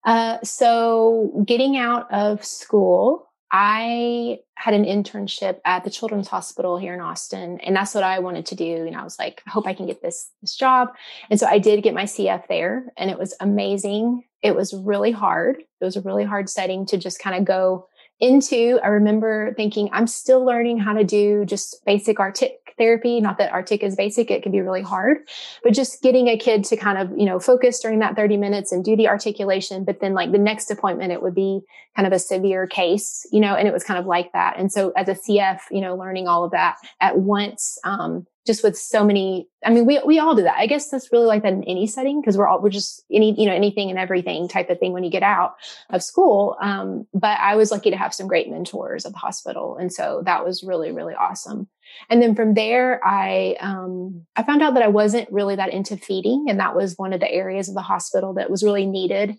Uh, 0.07 0.39
so 0.43 1.45
getting 1.47 1.77
out 1.77 2.11
of 2.13 2.45
school 2.45 3.31
i 3.53 4.39
had 4.57 4.75
an 4.75 4.85
internship 4.85 5.59
at 5.65 5.85
the 5.85 5.91
children's 5.91 6.29
hospital 6.29 6.77
here 6.77 6.95
in 6.95 7.01
austin 7.01 7.59
and 7.61 7.75
that's 7.75 7.95
what 7.95 8.05
i 8.05 8.19
wanted 8.19 8.45
to 8.47 8.55
do 8.55 8.87
and 8.87 8.97
i 8.97 9.03
was 9.03 9.19
like 9.19 9.43
i 9.47 9.51
hope 9.51 9.67
i 9.67 9.75
can 9.75 9.87
get 9.87 10.03
this 10.03 10.31
this 10.43 10.55
job. 10.55 10.91
And 11.31 11.41
so 11.41 11.47
i 11.47 11.59
did 11.59 11.83
get 11.83 11.95
my 11.95 12.05
cf 12.05 12.47
there 12.49 12.93
and 12.97 13.11
it 13.11 13.19
was 13.19 13.35
amazing. 13.41 14.25
It 14.43 14.57
was 14.57 14.73
really 14.73 15.13
hard. 15.13 15.59
It 15.59 15.85
was 15.85 15.97
a 15.97 16.01
really 16.01 16.25
hard 16.25 16.49
setting 16.49 16.87
to 16.87 16.97
just 16.97 17.19
kind 17.19 17.37
of 17.37 17.45
go 17.45 17.90
into, 18.21 18.79
I 18.83 18.89
remember 18.89 19.55
thinking, 19.55 19.89
I'm 19.93 20.07
still 20.07 20.45
learning 20.45 20.79
how 20.79 20.93
to 20.93 21.05
do 21.05 21.45
just 21.45 21.85
basic 21.85 22.21
artic 22.21 22.75
therapy. 22.81 23.21
Not 23.21 23.39
that 23.39 23.53
artic 23.53 23.83
is 23.83 23.95
basic, 23.95 24.31
it 24.31 24.43
can 24.43 24.53
be 24.53 24.61
really 24.61 24.83
hard, 24.83 25.19
but 25.63 25.73
just 25.73 26.03
getting 26.03 26.29
a 26.29 26.39
kid 26.39 26.65
to 26.65 26.77
kind 26.77 26.99
of, 26.99 27.17
you 27.17 27.27
know, 27.27 27.39
focus 27.39 27.79
during 27.81 27.99
that 28.01 28.17
30 28.17 28.39
minutes 28.39 28.73
and 28.73 28.85
do 28.85 28.97
the 28.97 29.09
articulation. 29.09 29.85
But 29.85 30.01
then 30.01 30.15
like 30.15 30.33
the 30.33 30.39
next 30.39 30.71
appointment, 30.71 31.13
it 31.13 31.23
would 31.23 31.35
be 31.35 31.61
kind 31.95 32.07
of 32.07 32.13
a 32.13 32.19
severe 32.19 32.67
case, 32.67 33.27
you 33.31 33.41
know, 33.41 33.55
and 33.55 33.69
it 33.69 33.73
was 33.73 33.85
kind 33.85 33.99
of 33.99 34.07
like 34.07 34.33
that. 34.33 34.59
And 34.59 34.73
so 34.73 34.93
as 34.97 35.09
a 35.09 35.15
CF, 35.15 35.61
you 35.71 35.81
know, 35.81 35.95
learning 35.95 36.27
all 36.27 36.45
of 36.45 36.53
that 36.53 36.77
at 37.01 37.19
once, 37.19 37.79
um, 37.85 38.27
just 38.47 38.63
with 38.63 38.77
so 38.77 39.05
many 39.05 39.49
i 39.65 39.71
mean 39.71 39.87
we 39.87 40.01
we 40.05 40.19
all 40.19 40.35
do 40.35 40.43
that. 40.43 40.57
I 40.57 40.67
guess 40.67 40.89
that's 40.91 41.13
really 41.13 41.27
like 41.27 41.43
that 41.43 41.53
in 41.53 41.65
any 41.65 41.87
setting 41.87 42.21
because 42.21 42.37
we're 42.37 42.47
all 42.47 42.61
we're 42.61 42.71
just 42.71 43.05
any 43.13 43.39
you 43.39 43.47
know 43.47 43.55
anything 43.55 43.91
and 43.91 43.99
everything 43.99 44.49
type 44.49 44.71
of 44.71 44.79
thing 44.79 44.93
when 44.93 45.05
you 45.05 45.11
get 45.11 45.23
out 45.23 45.55
of 45.91 46.03
school. 46.03 46.57
Um, 46.61 47.07
but 47.15 47.39
i 47.41 47.57
was 47.57 47.71
lucky 47.71 47.91
to 47.91 47.97
have 47.97 48.15
some 48.15 48.29
great 48.29 48.51
mentors 48.51 49.05
at 49.05 49.13
the 49.13 49.19
hospital 49.19 49.77
and 49.77 49.93
so 49.93 50.23
that 50.25 50.45
was 50.45 50.63
really 50.63 50.93
really 50.93 51.15
awesome. 51.15 51.69
And 52.09 52.23
then 52.23 52.35
from 52.35 52.55
there 52.55 53.01
i 53.05 53.57
um, 53.61 54.27
i 54.37 54.43
found 54.43 54.63
out 54.63 54.75
that 54.75 54.83
i 54.83 54.89
wasn't 54.89 55.31
really 55.31 55.57
that 55.57 55.73
into 55.73 55.97
feeding 55.97 56.47
and 56.49 56.61
that 56.61 56.77
was 56.77 56.95
one 56.97 57.13
of 57.13 57.21
the 57.21 57.31
areas 57.31 57.69
of 57.69 57.75
the 57.75 57.83
hospital 57.83 58.35
that 58.35 58.51
was 58.51 58.63
really 58.63 58.87
needed 58.87 59.37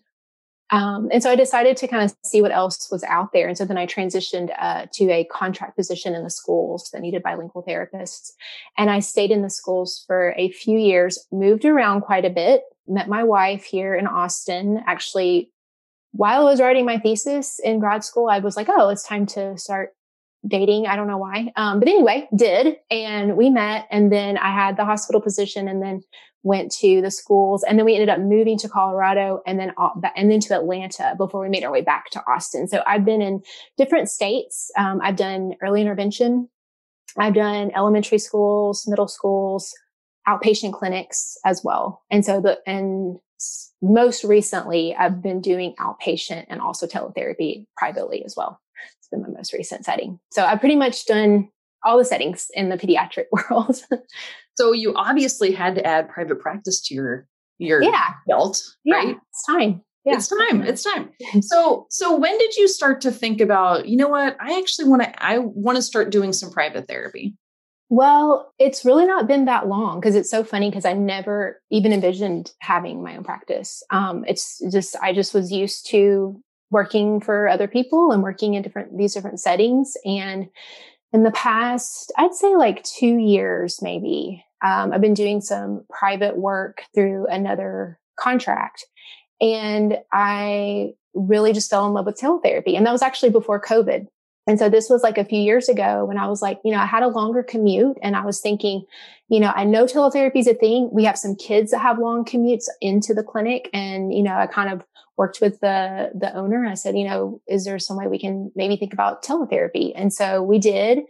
um, 0.72 1.10
and 1.12 1.22
so 1.22 1.30
I 1.30 1.36
decided 1.36 1.76
to 1.78 1.88
kind 1.88 2.04
of 2.04 2.16
see 2.24 2.42
what 2.42 2.52
else 2.52 2.90
was 2.90 3.04
out 3.04 3.34
there. 3.34 3.48
And 3.48 3.58
so 3.58 3.66
then 3.66 3.78
I 3.78 3.86
transitioned 3.86 4.52
uh, 4.58 4.86
to 4.94 5.12
a 5.12 5.26
contract 5.26 5.76
position 5.76 6.16
in 6.16 6.24
the 6.24 6.30
schools 6.30 6.90
that 6.92 7.02
needed 7.02 7.22
bilingual 7.22 7.64
therapists. 7.64 8.32
And 8.78 8.90
I 8.90 9.00
stayed 9.00 9.32
in 9.32 9.42
the 9.42 9.50
schools 9.50 10.04
for 10.08 10.34
a 10.38 10.50
few 10.50 10.80
years, 10.80 11.20
moved 11.32 11.66
around 11.66 12.02
quite 12.02 12.24
a 12.24 12.30
bit, 12.30 12.64
met 12.88 13.10
my 13.10 13.24
wife 13.24 13.66
here 13.66 13.94
in 13.94 14.08
Austin. 14.08 14.82
Actually, 14.88 15.52
while 16.14 16.48
I 16.48 16.52
was 16.52 16.62
writing 16.62 16.86
my 16.86 16.98
thesis 16.98 17.60
in 17.60 17.80
grad 17.80 18.06
school, 18.06 18.30
I 18.30 18.40
was 18.40 18.56
like, 18.56 18.68
oh, 18.70 18.90
it's 18.90 19.04
time 19.04 19.26
to 19.28 19.58
start 19.58 19.94
dating. 20.48 20.88
I 20.88 20.96
don't 20.96 21.08
know 21.08 21.18
why. 21.18 21.52
Um, 21.58 21.80
but 21.80 21.90
anyway, 21.90 22.30
did. 22.36 22.78
And 22.90 23.36
we 23.36 23.50
met. 23.50 23.88
And 23.92 24.12
then 24.12 24.38
I 24.38 24.54
had 24.54 24.78
the 24.78 24.86
hospital 24.86 25.22
position. 25.22 25.68
And 25.68 25.82
then 25.82 26.02
went 26.44 26.72
to 26.72 27.02
the 27.02 27.12
schools 27.12 27.64
and 27.64 27.78
then 27.78 27.86
we 27.86 27.94
ended 27.94 28.10
up 28.10 28.20
moving 28.20 28.58
to 28.58 28.70
Colorado 28.70 29.42
and 29.46 29.60
then 29.60 29.74
and 30.16 30.32
then 30.32 30.40
to 30.40 30.56
Atlanta 30.56 31.14
before 31.18 31.42
we 31.42 31.50
made 31.50 31.64
our 31.64 31.72
way 31.72 31.82
back 31.82 32.10
to 32.12 32.24
Austin. 32.28 32.68
So 32.68 32.82
I've 32.88 33.06
been 33.06 33.22
in 33.22 33.42
different 33.78 34.10
states. 34.10 34.72
Um, 34.78 35.00
I've 35.04 35.16
done 35.16 35.54
early 35.62 35.82
intervention. 35.82 36.50
I've 37.18 37.36
done 37.36 37.72
elementary 37.76 38.18
schools, 38.18 38.88
middle 38.88 39.08
schools, 39.08 39.74
outpatient 40.28 40.74
clinics 40.74 41.38
as 41.46 41.62
well. 41.64 42.02
And 42.10 42.26
so 42.26 42.42
the 42.42 42.60
and 42.66 43.20
most 43.82 44.24
recently 44.24 44.96
I've 44.96 45.22
been 45.22 45.42
doing 45.42 45.76
outpatient 45.80 46.46
and 46.50 46.62
also 46.62 46.88
teletherapy 46.88 47.66
privately 47.76 48.24
as 48.26 48.36
well. 48.36 48.60
It's 49.00 49.10
been 49.10 49.22
my 49.22 49.30
most 49.30 49.54
recent 49.54 49.86
setting. 49.86 50.20
So 50.32 50.44
I've 50.44 50.60
pretty 50.60 50.76
much 50.76 51.06
done 51.06 51.50
all 51.84 51.98
the 51.98 52.06
settings 52.06 52.50
in 52.54 52.70
the 52.70 52.78
pediatric 52.78 53.26
world. 53.32 53.82
So 54.56 54.72
you 54.74 54.94
obviously 54.96 55.52
had 55.52 55.76
to 55.76 55.86
add 55.86 56.10
private 56.10 56.40
practice 56.40 56.82
to 56.88 56.94
your 56.94 57.28
your 57.58 57.82
yeah. 57.84 58.14
belt, 58.28 58.62
yeah, 58.84 58.96
right? 58.96 59.18
It's 59.30 59.46
time. 59.46 59.82
Yeah. 60.04 60.16
It's 60.16 60.28
time. 60.28 60.64
It's 60.64 60.84
time. 60.84 61.12
So 61.42 61.86
so 61.90 62.18
when 62.18 62.38
did 62.38 62.56
you 62.56 62.68
start 62.68 63.02
to 63.02 63.12
think 63.12 63.40
about, 63.40 63.88
you 63.88 63.98
know 63.98 64.08
what, 64.08 64.36
I 64.40 64.58
actually 64.58 64.90
want 64.90 65.04
to 65.04 65.24
I 65.24 65.38
want 65.38 65.76
to 65.76 65.82
start 65.82 66.12
doing 66.12 66.34
some 66.34 66.52
private 66.52 66.88
therapy? 66.88 67.36
Well, 67.90 68.54
it's 68.58 68.86
really 68.86 69.06
not 69.06 69.28
been 69.28 69.46
that 69.46 69.68
long 69.68 70.00
because 70.00 70.16
it's 70.16 70.32
so 70.32 70.44
funny 70.44 70.70
because 70.70 70.86
I 70.86 70.94
never 70.94 71.62
even 71.70 71.92
envisioned 71.92 72.52
having 72.60 73.04
my 73.04 73.18
own 73.18 73.24
practice. 73.24 73.84
Um, 73.90 74.24
it's 74.28 74.62
just 74.72 74.96
I 75.02 75.14
just 75.14 75.34
was 75.34 75.52
used 75.52 75.90
to 75.90 76.42
working 76.72 77.20
for 77.20 77.50
other 77.50 77.68
people 77.68 78.12
and 78.12 78.24
working 78.24 78.54
in 78.54 78.64
different 78.64 78.98
these 78.98 79.14
different 79.14 79.42
settings 79.42 79.98
and 80.06 80.48
in 81.14 81.24
the 81.24 81.32
past, 81.32 82.12
I'd 82.18 82.34
say 82.34 82.56
like 82.56 82.84
two 82.84 83.18
years, 83.18 83.82
maybe, 83.82 84.44
um, 84.64 84.94
I've 84.94 85.02
been 85.02 85.14
doing 85.14 85.42
some 85.42 85.86
private 85.90 86.38
work 86.38 86.84
through 86.94 87.28
another 87.28 88.00
contract. 88.20 88.86
And 89.42 89.98
I 90.14 90.92
really 91.14 91.52
just 91.52 91.70
fell 91.70 91.88
in 91.88 91.94
love 91.94 92.06
with 92.06 92.20
teletherapy. 92.20 92.78
And 92.78 92.86
that 92.86 92.92
was 92.92 93.02
actually 93.02 93.32
before 93.32 93.60
COVID. 93.60 94.06
And 94.48 94.58
so 94.58 94.70
this 94.70 94.90
was 94.90 95.04
like 95.04 95.18
a 95.18 95.26
few 95.26 95.40
years 95.40 95.70
ago 95.70 96.06
when 96.06 96.18
I 96.18 96.28
was 96.28 96.42
like, 96.42 96.60
you 96.64 96.72
know, 96.72 96.80
I 96.80 96.86
had 96.86 97.04
a 97.04 97.08
longer 97.08 97.44
commute 97.44 97.98
and 98.02 98.16
I 98.16 98.26
was 98.26 98.40
thinking, 98.40 98.84
you 99.30 99.40
know, 99.40 99.52
I 99.56 99.66
know 99.66 99.86
teletherapy 99.86 100.38
is 100.38 100.48
a 100.48 100.54
thing. 100.54 100.90
We 100.92 101.04
have 101.04 101.18
some 101.18 101.36
kids 101.36 101.72
that 101.72 101.80
have 101.80 102.00
long 102.00 102.26
commutes 102.26 102.66
into 102.82 103.14
the 103.14 103.24
clinic. 103.24 103.70
And, 103.74 104.14
you 104.14 104.24
know, 104.24 104.36
I 104.36 104.48
kind 104.48 104.72
of 104.72 104.84
worked 105.22 105.40
with 105.40 105.60
the, 105.60 106.10
the 106.16 106.36
owner. 106.36 106.66
I 106.66 106.74
said, 106.74 106.98
you 106.98 107.08
know, 107.08 107.42
is 107.48 107.64
there 107.64 107.78
some 107.78 107.96
way 107.96 108.08
we 108.08 108.18
can 108.18 108.52
maybe 108.56 108.76
think 108.76 108.92
about 108.92 109.24
teletherapy? 109.24 109.92
And 109.96 110.12
so 110.12 110.42
we 110.42 110.58
did. 110.58 111.02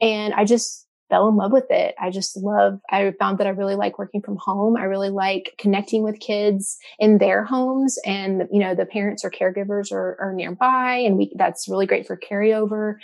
And 0.00 0.32
I 0.32 0.46
just 0.46 0.86
fell 1.10 1.28
in 1.28 1.36
love 1.36 1.52
with 1.52 1.66
it. 1.68 1.94
I 2.00 2.08
just 2.08 2.38
love, 2.38 2.80
I 2.88 3.12
found 3.18 3.36
that 3.36 3.46
I 3.46 3.50
really 3.50 3.74
like 3.74 3.98
working 3.98 4.22
from 4.22 4.38
home. 4.38 4.78
I 4.78 4.84
really 4.84 5.10
like 5.10 5.56
connecting 5.58 6.02
with 6.02 6.20
kids 6.20 6.78
in 6.98 7.18
their 7.18 7.44
homes 7.44 7.98
and, 8.06 8.48
you 8.50 8.60
know, 8.60 8.74
the 8.74 8.86
parents 8.86 9.26
or 9.26 9.30
caregivers 9.30 9.92
are, 9.92 10.16
are 10.18 10.32
nearby 10.32 10.94
and 10.94 11.18
we, 11.18 11.30
that's 11.36 11.68
really 11.68 11.84
great 11.84 12.06
for 12.06 12.16
carryover. 12.16 12.94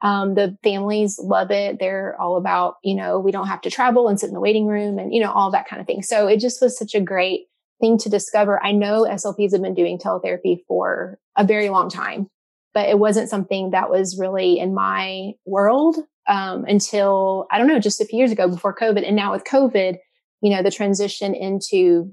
Um, 0.00 0.34
the 0.34 0.56
families 0.62 1.18
love 1.18 1.50
it. 1.50 1.80
They're 1.80 2.14
all 2.20 2.36
about, 2.36 2.76
you 2.84 2.94
know, 2.94 3.18
we 3.18 3.32
don't 3.32 3.48
have 3.48 3.62
to 3.62 3.70
travel 3.70 4.08
and 4.08 4.20
sit 4.20 4.28
in 4.28 4.34
the 4.34 4.40
waiting 4.40 4.68
room 4.68 4.96
and, 4.96 5.12
you 5.12 5.20
know, 5.20 5.32
all 5.32 5.50
that 5.50 5.66
kind 5.66 5.80
of 5.80 5.88
thing. 5.88 6.02
So 6.04 6.28
it 6.28 6.38
just 6.38 6.62
was 6.62 6.78
such 6.78 6.94
a 6.94 7.00
great 7.00 7.48
thing 7.80 7.98
to 7.98 8.08
discover. 8.08 8.62
I 8.64 8.72
know 8.72 9.04
SLPs 9.04 9.52
have 9.52 9.62
been 9.62 9.74
doing 9.74 9.98
teletherapy 9.98 10.60
for 10.66 11.18
a 11.36 11.44
very 11.44 11.68
long 11.68 11.88
time, 11.88 12.28
but 12.72 12.88
it 12.88 12.98
wasn't 12.98 13.30
something 13.30 13.70
that 13.70 13.90
was 13.90 14.18
really 14.18 14.58
in 14.58 14.74
my 14.74 15.32
world 15.44 15.96
um, 16.26 16.64
until 16.66 17.46
I 17.50 17.58
don't 17.58 17.66
know, 17.66 17.78
just 17.78 18.00
a 18.00 18.04
few 18.04 18.18
years 18.18 18.32
ago 18.32 18.48
before 18.48 18.74
COVID. 18.74 19.06
And 19.06 19.16
now 19.16 19.32
with 19.32 19.44
COVID, 19.44 19.96
you 20.40 20.50
know, 20.50 20.62
the 20.62 20.70
transition 20.70 21.34
into 21.34 22.10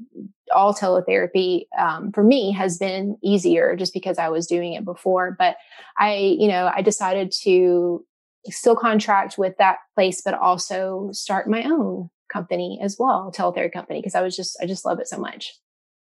all 0.54 0.74
teletherapy 0.74 1.66
um, 1.78 2.12
for 2.12 2.24
me 2.24 2.52
has 2.52 2.78
been 2.78 3.18
easier 3.24 3.76
just 3.76 3.94
because 3.94 4.18
I 4.18 4.30
was 4.30 4.48
doing 4.48 4.74
it 4.74 4.86
before. 4.86 5.36
But 5.38 5.58
I, 5.98 6.16
you 6.16 6.48
know, 6.48 6.72
I 6.74 6.82
decided 6.82 7.32
to 7.44 8.06
still 8.46 8.76
contract 8.76 9.38
with 9.38 9.58
that 9.58 9.78
place, 9.96 10.22
but 10.24 10.34
also 10.34 11.10
start 11.12 11.50
my 11.50 11.64
own 11.64 12.10
company 12.32 12.80
as 12.82 12.98
well, 13.00 13.32
teletherapy 13.36 13.74
company, 13.74 14.00
because 14.00 14.16
I 14.16 14.22
was 14.22 14.36
just, 14.36 14.58
I 14.62 14.66
just 14.66 14.86
love 14.86 15.00
it 15.00 15.08
so 15.08 15.18
much. 15.18 15.54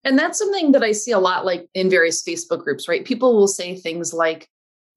And 0.03 0.17
that's 0.17 0.39
something 0.39 0.71
that 0.71 0.83
I 0.83 0.93
see 0.93 1.11
a 1.11 1.19
lot 1.19 1.45
like 1.45 1.67
in 1.73 1.89
various 1.89 2.23
Facebook 2.23 2.63
groups, 2.63 2.87
right? 2.87 3.05
People 3.05 3.35
will 3.35 3.47
say 3.47 3.75
things 3.75 4.13
like, 4.13 4.47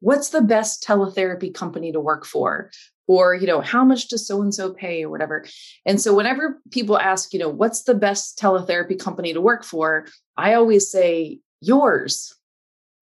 what's 0.00 0.30
the 0.30 0.40
best 0.40 0.82
teletherapy 0.82 1.52
company 1.52 1.92
to 1.92 2.00
work 2.00 2.24
for? 2.24 2.70
or 3.06 3.34
you 3.34 3.46
know 3.46 3.60
how 3.60 3.84
much 3.84 4.08
does 4.08 4.26
so 4.26 4.40
and 4.40 4.54
so 4.54 4.72
pay 4.72 5.04
or 5.04 5.10
whatever 5.10 5.44
and 5.84 6.00
so 6.00 6.14
whenever 6.14 6.60
people 6.70 6.98
ask 6.98 7.32
you 7.32 7.38
know 7.38 7.48
what's 7.48 7.82
the 7.82 7.94
best 7.94 8.38
teletherapy 8.38 8.98
company 8.98 9.32
to 9.32 9.40
work 9.40 9.64
for 9.64 10.06
i 10.36 10.54
always 10.54 10.90
say 10.90 11.38
yours 11.60 12.34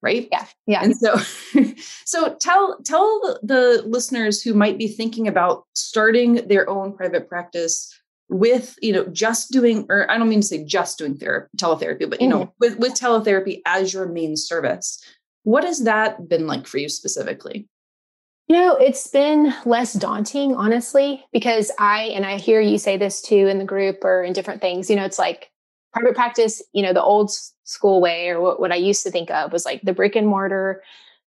right 0.02 0.28
yeah 0.32 0.46
yeah 0.66 0.82
and 0.82 0.96
so 0.96 1.16
so 2.04 2.34
tell 2.40 2.78
tell 2.84 3.38
the 3.42 3.82
listeners 3.86 4.42
who 4.42 4.54
might 4.54 4.78
be 4.78 4.88
thinking 4.88 5.28
about 5.28 5.64
starting 5.74 6.46
their 6.48 6.68
own 6.68 6.92
private 6.92 7.28
practice 7.28 7.96
with 8.32 8.76
you 8.80 8.92
know 8.92 9.04
just 9.06 9.52
doing 9.52 9.86
or 9.88 10.10
i 10.10 10.16
don't 10.16 10.28
mean 10.28 10.40
to 10.40 10.46
say 10.46 10.64
just 10.64 10.98
doing 10.98 11.16
therapy 11.16 11.48
teletherapy 11.56 12.08
but 12.08 12.20
you 12.20 12.28
mm-hmm. 12.28 12.40
know 12.40 12.54
with 12.58 12.78
with 12.78 12.94
teletherapy 12.94 13.60
as 13.66 13.92
your 13.92 14.06
main 14.06 14.36
service 14.36 15.04
what 15.44 15.64
has 15.64 15.84
that 15.84 16.28
been 16.28 16.46
like 16.46 16.66
for 16.66 16.78
you 16.78 16.88
specifically 16.88 17.68
you 18.48 18.58
know, 18.58 18.76
it's 18.76 19.06
been 19.06 19.54
less 19.64 19.94
daunting, 19.94 20.54
honestly, 20.54 21.24
because 21.32 21.70
I, 21.78 22.10
and 22.14 22.26
I 22.26 22.36
hear 22.36 22.60
you 22.60 22.76
say 22.76 22.98
this 22.98 23.22
too 23.22 23.46
in 23.46 23.58
the 23.58 23.64
group 23.64 24.04
or 24.04 24.22
in 24.22 24.34
different 24.34 24.60
things, 24.60 24.90
you 24.90 24.96
know, 24.96 25.06
it's 25.06 25.18
like 25.18 25.50
private 25.92 26.14
practice, 26.14 26.60
you 26.72 26.82
know, 26.82 26.92
the 26.92 27.02
old 27.02 27.30
school 27.64 28.00
way 28.00 28.28
or 28.28 28.42
what, 28.42 28.60
what 28.60 28.72
I 28.72 28.76
used 28.76 29.04
to 29.04 29.10
think 29.10 29.30
of 29.30 29.52
was 29.52 29.64
like 29.64 29.80
the 29.82 29.94
brick 29.94 30.16
and 30.16 30.26
mortar, 30.26 30.82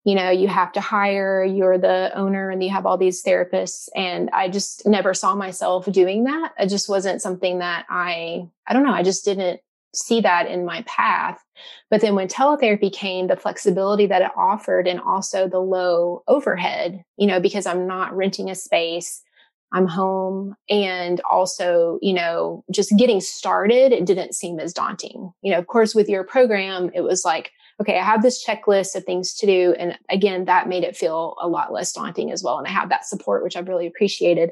you 0.07 0.15
know, 0.15 0.31
you 0.31 0.47
have 0.47 0.71
to 0.71 0.81
hire, 0.81 1.45
you're 1.45 1.79
the 1.79 2.13
owner 2.15 2.49
and 2.49 2.63
you 2.63 2.71
have 2.71 2.87
all 2.87 2.97
these 2.97 3.25
therapists. 3.25 3.89
And 3.97 4.31
I 4.33 4.49
just 4.49 4.87
never 4.87 5.13
saw 5.13 5.35
myself 5.35 5.87
doing 5.87 6.23
that. 6.25 6.53
It 6.61 6.69
just 6.69 6.89
wasn't 6.89 7.21
something 7.21 7.59
that 7.59 7.87
I, 7.91 8.49
I 8.69 8.73
don't 8.73 8.85
know, 8.85 8.93
I 8.93 9.03
just 9.03 9.25
didn't 9.25 9.61
see 9.97 10.21
that 10.21 10.47
in 10.47 10.65
my 10.65 10.83
path. 10.83 11.45
But 11.91 12.03
then 12.03 12.15
when 12.15 12.29
teletherapy 12.29 12.93
came, 12.93 13.27
the 13.27 13.35
flexibility 13.35 14.07
that 14.07 14.23
it 14.23 14.31
offered 14.37 14.87
and 14.87 15.01
also 15.01 15.49
the 15.49 15.59
low 15.59 16.23
overhead, 16.29 17.03
you 17.17 17.27
know, 17.27 17.41
because 17.41 17.67
I'm 17.67 17.89
not 17.89 18.17
renting 18.17 18.49
a 18.49 18.55
space, 18.55 19.25
I'm 19.73 19.89
home 19.89 20.55
and 20.71 21.21
also, 21.29 21.99
you 22.01 22.15
know, 22.15 22.63
just 22.71 22.97
getting 22.97 23.21
started, 23.21 23.93
it 23.93 24.07
didn't 24.07 24.37
seem 24.37 24.61
as 24.61 24.73
daunting. 24.73 25.33
You 25.43 25.51
know, 25.51 25.59
of 25.59 25.67
course, 25.67 25.97
with 25.97 26.09
your 26.09 26.23
program, 26.23 26.93
it 26.95 27.01
was 27.01 27.25
like, 27.25 27.51
okay, 27.81 27.99
I 27.99 28.05
have 28.05 28.23
this 28.23 28.45
checklist 28.45 28.95
of 28.97 29.05
things 29.05 29.35
to 29.35 29.47
do. 29.47 29.75
And 29.79 29.99
again, 30.09 30.47
that 30.47 30.69
made 30.69 30.85
it 30.85 30.97
feel 30.97 31.37
a 31.41 31.49
lot 31.49 31.73
less 31.73 31.93
daunting 31.93 32.33
as 32.33 32.43
well. 32.43 32.59
And 32.59 32.67
I 32.67 32.71
have 32.71 32.89
that 32.89 33.07
support, 33.07 33.43
which 33.43 33.57
I've 33.57 33.69
really 33.69 33.87
appreciated. 33.87 34.51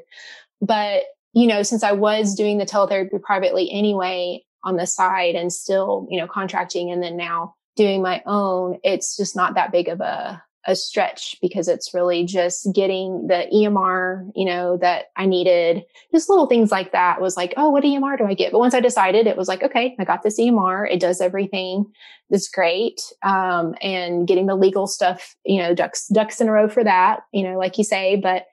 But, 0.61 1.03
you 1.33 1.47
know, 1.47 1.63
since 1.63 1.83
I 1.83 1.91
was 1.91 2.35
doing 2.35 2.59
the 2.59 2.65
teletherapy 2.65 3.21
privately 3.21 3.71
anyway, 3.71 4.43
on 4.65 4.77
the 4.77 4.87
side 4.87 5.35
and 5.35 5.53
still, 5.53 6.07
you 6.09 6.19
know, 6.19 6.27
contracting 6.27 6.91
and 6.91 7.01
then 7.01 7.15
now 7.15 7.53
doing 7.75 8.01
my 8.01 8.21
own, 8.25 8.79
it's 8.83 9.15
just 9.15 9.35
not 9.35 9.53
that 9.53 9.71
big 9.71 9.87
of 9.87 10.01
a, 10.01 10.41
a 10.67 10.75
stretch 10.75 11.35
because 11.41 11.67
it's 11.67 11.93
really 11.93 12.25
just 12.25 12.67
getting 12.73 13.27
the 13.27 13.47
EMR, 13.53 14.31
you 14.35 14.45
know, 14.45 14.77
that 14.77 15.05
I 15.15 15.25
needed. 15.25 15.83
Just 16.11 16.29
little 16.29 16.47
things 16.47 16.71
like 16.71 16.91
that 16.91 17.21
was 17.21 17.37
like, 17.37 17.53
oh, 17.57 17.69
what 17.69 17.83
EMR 17.83 18.17
do 18.17 18.25
I 18.25 18.33
get? 18.33 18.51
But 18.51 18.59
once 18.59 18.73
I 18.73 18.79
decided, 18.79 19.27
it 19.27 19.37
was 19.37 19.47
like, 19.47 19.63
okay, 19.63 19.95
I 19.99 20.03
got 20.03 20.23
this 20.23 20.39
EMR. 20.39 20.91
It 20.91 20.99
does 20.99 21.21
everything. 21.21 21.85
It's 22.29 22.49
great. 22.49 23.01
Um, 23.21 23.75
and 23.81 24.27
getting 24.27 24.47
the 24.47 24.55
legal 24.55 24.87
stuff, 24.87 25.35
you 25.45 25.59
know, 25.61 25.75
ducks 25.75 26.07
ducks 26.07 26.41
in 26.41 26.49
a 26.49 26.51
row 26.51 26.67
for 26.67 26.83
that, 26.83 27.21
you 27.31 27.43
know, 27.43 27.57
like 27.57 27.77
you 27.77 27.83
say. 27.83 28.15
But 28.15 28.45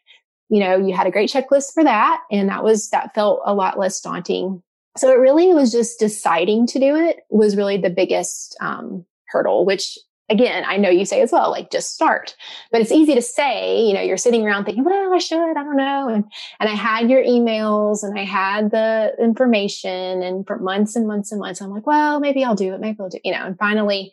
you 0.49 0.61
know, 0.61 0.77
you 0.77 0.95
had 0.95 1.07
a 1.07 1.11
great 1.11 1.31
checklist 1.31 1.73
for 1.73 1.83
that, 1.83 2.21
and 2.31 2.51
that 2.51 2.63
was 2.63 2.91
that 2.91 3.15
felt 3.15 3.41
a 3.47 3.55
lot 3.55 3.79
less 3.79 4.01
daunting. 4.03 4.63
So 4.99 5.11
it 5.11 5.19
really 5.19 5.55
was 5.55 5.73
just 5.73 5.99
deciding 5.99 6.67
to 6.69 6.79
do 6.79 6.95
it 6.95 7.21
was 7.31 7.57
really 7.57 7.79
the 7.79 7.89
biggest 7.89 8.55
um, 8.61 9.07
hurdle, 9.29 9.65
which 9.65 9.99
again, 10.33 10.65
I 10.67 10.79
know 10.79 10.89
you 10.89 11.05
say 11.05 11.21
as 11.21 11.31
well, 11.31 11.51
like 11.51 11.71
just 11.71 11.95
start. 11.95 12.35
But 12.71 12.81
it's 12.81 12.91
easy 12.91 13.15
to 13.15 13.23
say, 13.23 13.83
you 13.83 13.93
know, 13.93 14.01
you're 14.01 14.17
sitting 14.17 14.45
around 14.45 14.65
thinking, 14.65 14.83
well, 14.83 15.13
I 15.13 15.19
should, 15.19 15.39
I 15.39 15.53
don't 15.53 15.77
know. 15.77 16.09
And 16.09 16.25
and 16.59 16.69
I 16.69 16.75
had 16.75 17.11
your 17.11 17.23
emails 17.23 18.03
and 18.03 18.19
I 18.19 18.25
had 18.25 18.71
the 18.71 19.13
information 19.21 20.23
and 20.23 20.47
for 20.47 20.59
months 20.59 20.97
and 20.97 21.07
months 21.07 21.31
and 21.31 21.41
months, 21.41 21.61
I'm 21.61 21.71
like, 21.71 21.87
well, 21.87 22.19
maybe 22.19 22.43
I'll 22.43 22.55
do 22.55 22.75
it, 22.75 22.81
maybe 22.81 22.97
I'll 22.99 23.11
do, 23.11 23.19
you 23.23 23.33
know, 23.33 23.45
and 23.45 23.59
finally 23.59 24.13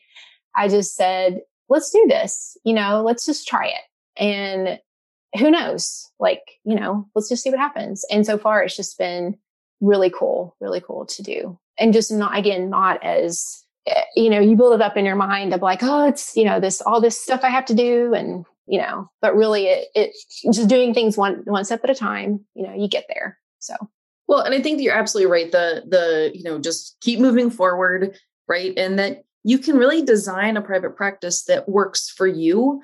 I 0.56 0.68
just 0.68 0.96
said, 0.96 1.40
let's 1.70 1.90
do 1.90 2.06
this, 2.10 2.58
you 2.66 2.74
know, 2.74 3.02
let's 3.02 3.26
just 3.26 3.48
try 3.48 3.68
it. 3.68 4.22
And 4.22 4.80
who 5.40 5.52
knows? 5.52 6.12
Like, 6.20 6.42
you 6.66 6.76
know, 6.76 7.08
let's 7.16 7.30
just 7.30 7.44
see 7.44 7.50
what 7.50 7.60
happens. 7.60 8.04
And 8.12 8.26
so 8.26 8.38
far 8.38 8.64
it's 8.64 8.76
just 8.76 8.98
been 8.98 9.38
really 9.80 10.10
cool, 10.10 10.56
really 10.60 10.82
cool 10.82 11.06
to 11.06 11.24
do. 11.24 11.58
And 11.80 11.94
just 11.94 12.12
not 12.12 12.38
again, 12.38 12.70
not 12.70 13.02
as 13.04 13.64
you 14.16 14.30
know, 14.30 14.40
you 14.40 14.56
build 14.56 14.74
it 14.74 14.82
up 14.82 14.98
in 14.98 15.06
your 15.06 15.16
mind 15.16 15.54
of 15.54 15.62
like, 15.62 15.82
oh, 15.82 16.08
it's, 16.08 16.36
you 16.36 16.44
know, 16.44 16.60
this, 16.60 16.82
all 16.82 17.02
this 17.02 17.22
stuff 17.22 17.42
I 17.44 17.50
have 17.50 17.66
to 17.66 17.76
do. 17.76 18.14
And, 18.14 18.46
you 18.68 18.80
know, 18.80 19.10
but 19.22 19.36
really 19.36 19.66
it, 19.68 19.88
it 19.96 20.12
just 20.54 20.70
doing 20.70 20.94
things 20.94 21.18
one, 21.18 21.42
one 21.46 21.66
step 21.66 21.84
at 21.84 21.90
a 21.90 21.96
time, 21.96 22.46
you 22.54 22.68
know, 22.68 22.74
you 22.74 22.88
get 22.88 23.06
there. 23.10 23.38
So. 23.60 23.76
Well, 24.28 24.42
and 24.42 24.54
I 24.54 24.62
think 24.62 24.80
you're 24.82 24.94
absolutely 24.94 25.32
right. 25.32 25.52
The, 25.52 25.84
the, 25.88 26.32
you 26.36 26.44
know, 26.44 26.60
just 26.60 26.98
keep 27.02 27.20
moving 27.20 27.50
forward. 27.50 28.18
Right. 28.48 28.78
And 28.78 28.98
that 29.00 29.24
you 29.44 29.58
can 29.60 29.78
really 29.78 30.02
design 30.04 30.58
a 30.58 30.62
private 30.62 30.96
practice 30.96 31.46
that 31.46 31.70
works 31.70 32.10
for 32.10 32.28
you 32.28 32.82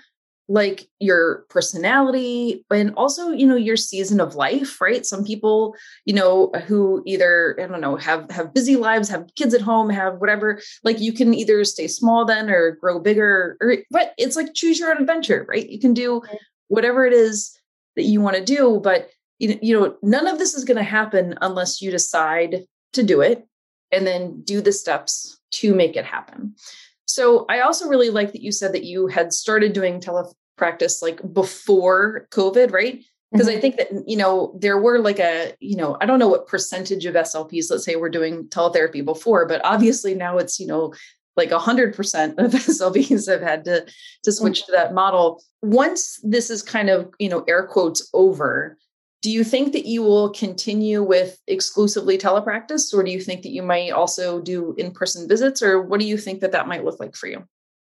like 0.47 0.87
your 0.99 1.45
personality 1.49 2.63
and 2.69 2.93
also 2.95 3.31
you 3.31 3.47
know 3.47 3.55
your 3.55 3.77
season 3.77 4.19
of 4.19 4.35
life 4.35 4.79
right? 4.79 5.05
Some 5.05 5.23
people 5.23 5.75
you 6.05 6.13
know 6.13 6.51
who 6.67 7.01
either 7.05 7.57
i 7.59 7.67
don't 7.67 7.81
know 7.81 7.95
have 7.95 8.29
have 8.29 8.53
busy 8.53 8.75
lives 8.75 9.09
have 9.09 9.27
kids 9.35 9.53
at 9.53 9.61
home 9.61 9.89
have 9.89 10.17
whatever 10.17 10.61
like 10.83 10.99
you 10.99 11.13
can 11.13 11.33
either 11.33 11.63
stay 11.63 11.87
small 11.87 12.25
then 12.25 12.49
or 12.49 12.71
grow 12.71 12.99
bigger 12.99 13.57
or 13.59 13.77
but 13.89 14.13
it's 14.17 14.35
like 14.35 14.53
choose 14.53 14.79
your 14.79 14.91
own 14.91 15.01
adventure 15.01 15.45
right? 15.49 15.69
You 15.69 15.79
can 15.79 15.93
do 15.93 16.21
whatever 16.67 17.05
it 17.05 17.13
is 17.13 17.57
that 17.95 18.03
you 18.03 18.21
want 18.21 18.35
to 18.35 18.43
do 18.43 18.79
but 18.83 19.09
you 19.39 19.77
know 19.77 19.95
none 20.01 20.27
of 20.27 20.37
this 20.37 20.53
is 20.53 20.63
going 20.63 20.77
to 20.77 20.83
happen 20.83 21.35
unless 21.41 21.81
you 21.81 21.91
decide 21.91 22.63
to 22.93 23.03
do 23.03 23.21
it 23.21 23.47
and 23.91 24.05
then 24.05 24.41
do 24.43 24.61
the 24.61 24.71
steps 24.71 25.39
to 25.51 25.73
make 25.73 25.95
it 25.95 26.05
happen 26.05 26.55
so 27.15 27.45
I 27.47 27.61
also 27.61 27.87
really 27.87 28.09
like 28.09 28.33
that 28.33 28.41
you 28.41 28.51
said 28.51 28.73
that 28.73 28.83
you 28.83 29.07
had 29.07 29.31
started 29.31 29.71
doing 29.71 30.01
telepractice 30.01 31.01
like 31.01 31.21
before 31.33 32.27
COVID, 32.31 32.73
right? 32.73 33.05
Because 33.31 33.47
mm-hmm. 33.47 33.57
I 33.57 33.61
think 33.61 33.77
that, 33.77 33.87
you 34.05 34.17
know, 34.17 34.53
there 34.59 34.77
were 34.77 34.99
like 34.99 35.19
a, 35.19 35.53
you 35.61 35.77
know, 35.77 35.95
I 36.01 36.07
don't 36.07 36.19
know 36.19 36.27
what 36.27 36.45
percentage 36.45 37.05
of 37.05 37.15
SLPs, 37.15 37.71
let's 37.71 37.85
say, 37.85 37.95
were 37.95 38.09
doing 38.09 38.49
teletherapy 38.49 39.03
before, 39.05 39.47
but 39.47 39.61
obviously 39.63 40.13
now 40.13 40.39
it's, 40.39 40.59
you 40.59 40.67
know, 40.67 40.93
like 41.37 41.51
100% 41.51 42.37
of 42.37 42.51
SLPs 42.51 43.31
have 43.31 43.41
had 43.41 43.63
to, 43.63 43.85
to 44.23 44.31
switch 44.33 44.63
mm-hmm. 44.63 44.73
to 44.73 44.77
that 44.77 44.93
model. 44.93 45.41
Once 45.61 46.19
this 46.21 46.49
is 46.49 46.61
kind 46.61 46.89
of, 46.89 47.13
you 47.17 47.29
know, 47.29 47.45
air 47.47 47.65
quotes 47.65 48.09
over, 48.13 48.77
do 49.25 49.31
you 49.31 49.43
think 49.43 49.73
that 49.73 49.87
you 49.87 50.03
will 50.03 50.29
continue 50.29 51.01
with 51.01 51.41
exclusively 51.47 52.15
telepractice 52.15 52.93
or 52.93 53.01
do 53.01 53.09
you 53.09 53.19
think 53.19 53.41
that 53.41 53.49
you 53.49 53.63
might 53.63 53.89
also 53.89 54.39
do 54.39 54.75
in-person 54.77 55.27
visits 55.27 55.63
or 55.63 55.81
what 55.81 55.99
do 55.99 56.05
you 56.05 56.15
think 56.15 56.41
that 56.41 56.51
that 56.51 56.67
might 56.67 56.85
look 56.85 56.99
like 56.99 57.15
for 57.15 57.25
you? 57.25 57.43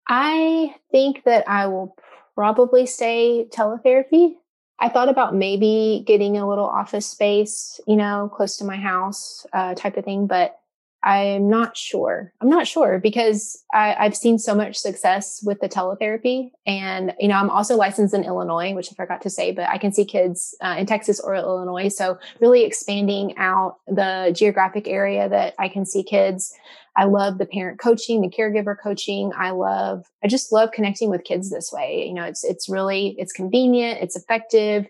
I 0.09 0.75
think 0.91 1.25
that 1.25 1.47
i 1.47 1.67
will 1.67 1.95
probably 2.35 2.87
stay 2.87 3.47
teletherapy. 3.51 4.37
I 4.79 4.89
thought 4.89 5.11
about 5.11 5.35
maybe 5.35 6.05
getting 6.07 6.39
a 6.39 6.49
little 6.49 6.65
office 6.65 7.05
space 7.05 7.81
you 7.87 7.97
know 7.97 8.31
close 8.35 8.57
to 8.57 8.65
my 8.65 8.77
house 8.77 9.45
uh, 9.53 9.75
type 9.75 9.99
of 9.99 10.07
thing 10.07 10.27
but 10.27 10.59
I'm 11.07 11.49
not 11.49 11.77
sure. 11.77 12.33
I'm 12.41 12.49
not 12.49 12.67
sure 12.67 12.99
because 12.99 13.63
I, 13.73 13.95
have 14.03 14.17
seen 14.17 14.41
so 14.41 14.57
much 14.57 14.77
success 14.77 15.41
with 15.47 15.61
the 15.61 15.69
teletherapy. 15.69 16.51
And, 16.67 17.15
you 17.21 17.29
know, 17.29 17.37
I'm 17.37 17.49
also 17.49 17.77
licensed 17.77 18.13
in 18.13 18.25
Illinois, 18.25 18.75
which 18.75 18.89
I 18.91 18.97
forgot 18.97 19.23
to 19.23 19.31
say, 19.31 19.53
but 19.53 19.69
I 19.69 19.79
can 19.79 19.93
see 19.93 20.05
kids 20.05 20.57
uh, 20.61 20.75
in 20.77 20.85
Texas 20.85 21.21
or 21.21 21.37
Illinois. 21.37 21.89
So 21.95 22.19
really 22.41 22.65
expanding 22.65 23.39
out 23.39 23.77
the 23.87 24.35
geographic 24.37 24.89
area 24.89 25.29
that 25.29 25.55
I 25.61 25.69
can 25.69 25.87
see 25.87 26.03
kids. 26.03 26.53
I 26.97 27.05
love 27.05 27.39
the 27.39 27.47
parent 27.47 27.79
coaching, 27.79 28.21
the 28.21 28.29
caregiver 28.29 28.75
coaching. 28.77 29.31
I 29.39 29.51
love, 29.51 30.07
I 30.25 30.27
just 30.27 30.51
love 30.51 30.73
connecting 30.73 31.09
with 31.09 31.23
kids 31.23 31.51
this 31.51 31.71
way. 31.73 32.05
You 32.09 32.15
know, 32.15 32.25
it's, 32.25 32.43
it's 32.43 32.69
really, 32.69 33.15
it's 33.17 33.33
convenient, 33.33 34.01
it's 34.03 34.17
effective 34.17 34.87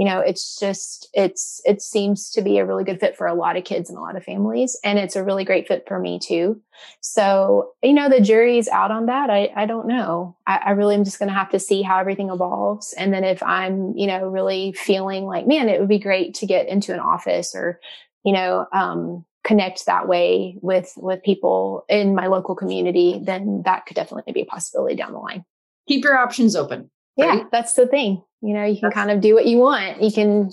you 0.00 0.06
know 0.06 0.20
it's 0.20 0.58
just 0.58 1.10
it's 1.12 1.60
it 1.66 1.82
seems 1.82 2.30
to 2.30 2.40
be 2.40 2.56
a 2.56 2.64
really 2.64 2.84
good 2.84 2.98
fit 2.98 3.18
for 3.18 3.26
a 3.26 3.34
lot 3.34 3.58
of 3.58 3.64
kids 3.64 3.90
and 3.90 3.98
a 3.98 4.00
lot 4.00 4.16
of 4.16 4.24
families 4.24 4.74
and 4.82 4.98
it's 4.98 5.14
a 5.14 5.22
really 5.22 5.44
great 5.44 5.68
fit 5.68 5.84
for 5.86 5.98
me 5.98 6.18
too. 6.18 6.58
So 7.02 7.72
you 7.82 7.92
know 7.92 8.08
the 8.08 8.22
jury's 8.22 8.66
out 8.68 8.90
on 8.90 9.06
that. 9.06 9.28
I 9.28 9.52
i 9.54 9.66
don't 9.66 9.86
know. 9.86 10.38
I, 10.46 10.60
I 10.64 10.70
really 10.70 10.94
am 10.94 11.04
just 11.04 11.18
going 11.18 11.28
to 11.28 11.34
have 11.34 11.50
to 11.50 11.58
see 11.58 11.82
how 11.82 11.98
everything 11.98 12.30
evolves 12.30 12.94
and 12.94 13.12
then 13.12 13.24
if 13.24 13.42
i'm 13.42 13.94
you 13.94 14.06
know 14.06 14.26
really 14.26 14.72
feeling 14.72 15.24
like 15.24 15.46
man 15.46 15.68
it 15.68 15.78
would 15.78 15.88
be 15.88 15.98
great 15.98 16.32
to 16.36 16.46
get 16.46 16.66
into 16.66 16.94
an 16.94 17.00
office 17.00 17.54
or 17.54 17.78
you 18.24 18.32
know 18.32 18.66
um 18.72 19.26
connect 19.44 19.84
that 19.84 20.08
way 20.08 20.56
with 20.62 20.94
with 20.96 21.22
people 21.22 21.84
in 21.90 22.14
my 22.14 22.26
local 22.26 22.54
community 22.54 23.20
then 23.22 23.60
that 23.66 23.84
could 23.84 23.96
definitely 23.96 24.32
be 24.32 24.40
a 24.40 24.46
possibility 24.46 24.96
down 24.96 25.12
the 25.12 25.18
line. 25.18 25.44
Keep 25.88 26.04
your 26.04 26.16
options 26.16 26.56
open 26.56 26.90
right? 27.18 27.40
yeah 27.40 27.44
that's 27.52 27.74
the 27.74 27.86
thing 27.86 28.22
you 28.42 28.54
know, 28.54 28.64
you 28.64 28.80
can 28.80 28.90
kind 28.90 29.10
of 29.10 29.20
do 29.20 29.34
what 29.34 29.46
you 29.46 29.58
want. 29.58 30.02
You 30.02 30.12
can, 30.12 30.50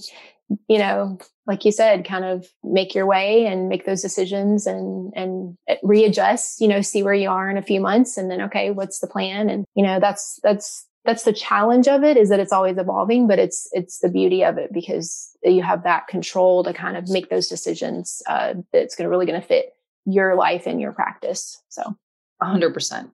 you 0.67 0.78
know, 0.78 1.17
like 1.45 1.65
you 1.65 1.71
said, 1.71 2.06
kind 2.06 2.26
of 2.26 2.47
make 2.63 2.93
your 2.93 3.06
way 3.06 3.45
and 3.45 3.69
make 3.69 3.86
those 3.86 4.02
decisions 4.02 4.67
and, 4.67 5.13
and 5.15 5.58
readjust, 5.84 6.60
you 6.60 6.67
know, 6.67 6.82
see 6.82 7.04
where 7.04 7.13
you 7.13 7.30
are 7.30 7.50
in 7.50 7.58
a 7.58 7.62
few 7.62 7.80
months 7.80 8.17
and 8.17 8.30
then, 8.30 8.41
okay, 8.41 8.71
what's 8.71 9.00
the 9.00 9.08
plan? 9.08 9.50
And, 9.50 9.65
you 9.76 9.84
know, 9.84 10.00
that's, 10.00 10.39
that's, 10.43 10.86
that's 11.06 11.23
the 11.23 11.34
challenge 11.34 11.88
of 11.88 12.04
it 12.04 12.17
is 12.17 12.30
that 12.30 12.39
it's 12.39 12.52
always 12.52 12.78
evolving, 12.78 13.28
but 13.28 13.39
it's, 13.39 13.69
it's 13.71 14.00
the 14.00 14.10
beauty 14.10 14.43
of 14.43 14.58
it 14.58 14.73
because 14.73 15.30
you 15.43 15.63
have 15.63 15.84
that 15.84 16.08
control 16.08 16.63
to 16.65 16.73
kind 16.73 16.97
of 16.97 17.10
make 17.10 17.30
those 17.30 17.47
decisions, 17.47 18.21
uh, 18.28 18.56
that's 18.73 18.95
going 18.95 19.06
to 19.06 19.10
really 19.10 19.26
going 19.26 19.39
to 19.39 19.47
fit 19.47 19.73
your 20.06 20.36
life 20.36 20.67
and 20.67 20.82
your 20.82 20.91
practice. 20.91 21.62
So. 21.69 21.95
Hundred 22.39 22.71
percent. 22.71 23.10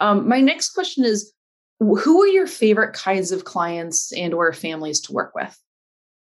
Um, 0.00 0.28
my 0.28 0.40
next 0.40 0.70
question 0.70 1.04
is, 1.04 1.32
who 1.78 2.22
are 2.22 2.28
your 2.28 2.46
favorite 2.46 2.94
kinds 2.94 3.32
of 3.32 3.44
clients 3.44 4.12
and 4.12 4.32
or 4.32 4.52
families 4.52 5.00
to 5.00 5.12
work 5.12 5.34
with? 5.34 5.58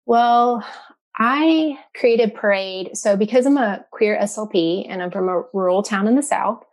Well 0.06 0.64
i 1.20 1.78
created 1.94 2.34
parade 2.34 2.96
so 2.96 3.16
because 3.16 3.46
i'm 3.46 3.58
a 3.58 3.84
queer 3.90 4.18
slp 4.22 4.86
and 4.88 5.02
i'm 5.02 5.10
from 5.10 5.28
a 5.28 5.42
rural 5.52 5.82
town 5.82 6.08
in 6.08 6.16
the 6.16 6.22
south 6.22 6.64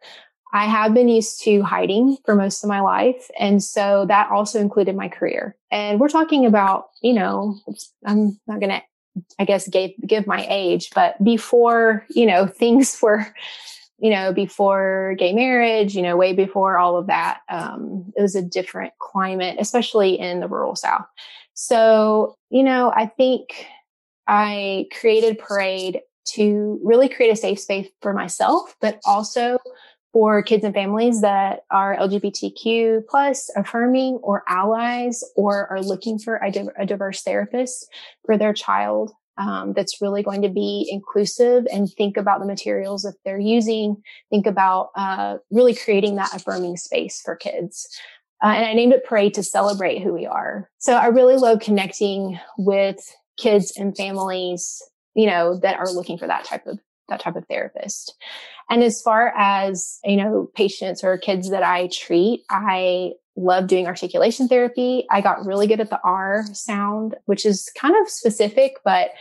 i 0.54 0.66
have 0.66 0.94
been 0.94 1.08
used 1.10 1.42
to 1.42 1.62
hiding 1.62 2.18
for 2.26 2.36
most 2.36 2.63
of 2.63 2.70
my 2.70 2.80
life 2.80 3.30
and 3.40 3.63
so 3.63 4.06
that 4.08 4.30
also 4.32 4.60
included 4.60 4.96
my 4.96 5.10
career. 5.10 5.56
And 5.70 6.00
we're 6.00 6.08
talking 6.08 6.46
about 6.46 6.86
you 7.02 7.13
know 7.13 7.60
i'm 8.06 8.40
not 8.48 8.60
gonna 8.60 8.82
i 9.38 9.46
guess 9.46 9.68
give, 9.68 9.92
give 10.06 10.26
my 10.26 10.46
age 10.50 10.90
but 10.96 11.22
before 11.24 12.06
you 12.10 12.26
know 12.26 12.48
things 12.62 12.98
were 13.02 13.28
you 13.99 14.12
know, 14.12 14.31
before 14.31 15.15
gay 15.17 15.33
marriage, 15.33 15.95
you 15.95 16.01
know, 16.01 16.15
way 16.15 16.33
before 16.33 16.77
all 16.77 16.97
of 16.97 17.07
that, 17.07 17.39
um, 17.49 18.12
it 18.15 18.21
was 18.21 18.36
a 18.36 18.41
different 18.41 18.93
climate, 18.99 19.57
especially 19.60 20.19
in 20.19 20.39
the 20.39 20.47
rural 20.47 20.75
South. 20.75 21.05
So, 21.53 22.36
you 22.49 22.63
know, 22.63 22.91
I 22.95 23.07
think 23.07 23.65
I 24.27 24.88
created 24.99 25.39
Parade 25.39 26.01
to 26.33 26.79
really 26.83 27.10
create 27.10 27.31
a 27.31 27.36
safe 27.36 27.60
space 27.60 27.88
for 28.01 28.13
myself, 28.13 28.75
but 28.81 28.99
also 29.05 29.57
for 30.13 30.41
kids 30.43 30.63
and 30.63 30.73
families 30.73 31.21
that 31.21 31.62
are 31.71 31.95
LGBTQ 31.95 33.07
plus 33.07 33.49
affirming 33.55 34.15
or 34.23 34.43
allies 34.47 35.23
or 35.36 35.67
are 35.71 35.81
looking 35.81 36.19
for 36.19 36.36
a, 36.36 36.51
a 36.77 36.86
diverse 36.86 37.21
therapist 37.23 37.88
for 38.25 38.38
their 38.38 38.53
child 38.53 39.12
um, 39.38 39.73
that's 39.73 40.02
really 40.02 40.23
going 40.23 40.41
to 40.41 40.50
be 40.50 40.88
inclusive 40.91 41.67
and 41.71 41.89
think 41.91 42.17
about 42.17 42.39
the 42.39 42.45
materials 42.45 43.04
that 43.04 43.15
they're 43.23 43.39
using, 43.39 44.02
think 44.30 44.45
about 44.45 44.89
uh, 44.95 45.38
really 45.52 45.76
creating 45.76 46.15
that 46.15 46.34
affirming 46.34 46.78
space 46.78 47.21
for 47.21 47.36
kids. 47.36 47.88
Uh, 48.43 48.47
and 48.47 48.65
I 48.65 48.73
named 48.73 48.93
it 48.93 49.06
Parade 49.06 49.34
to 49.36 49.43
celebrate 49.43 50.02
who 50.02 50.13
we 50.13 50.26
are. 50.26 50.69
So 50.78 50.93
I 50.93 51.08
really 51.08 51.38
love 51.38 51.60
connecting 51.60 52.39
with 52.58 52.97
kids 53.38 53.73
and 53.76 53.95
families, 53.95 54.82
you 55.15 55.26
know, 55.26 55.58
that 55.60 55.80
are 55.80 55.91
looking 55.91 56.17
for 56.17 56.28
that 56.28 56.45
type 56.45 56.65
of 56.67 56.80
that 57.10 57.21
type 57.21 57.38
of 57.38 57.45
therapist. 57.47 58.15
And 58.69 58.84
as 58.84 59.02
far 59.02 59.34
as, 59.38 60.00
you 60.04 60.17
know, 60.17 60.50
patients 60.56 61.06
or 61.06 61.17
kids 61.17 61.50
that 61.52 61.63
I 61.63 61.88
treat, 61.88 62.41
I 62.50 63.13
love 63.38 63.67
doing 63.67 63.88
articulation 63.88 64.47
therapy. 64.47 65.06
I 65.10 65.21
got 65.21 65.45
really 65.45 65.67
good 65.67 65.80
at 65.80 65.89
the 65.89 66.00
R 66.04 66.43
sound, 66.54 67.15
which 67.26 67.45
is 67.45 67.71
kind 67.80 67.95
of 68.02 68.10
specific, 68.10 68.78
but 68.84 69.12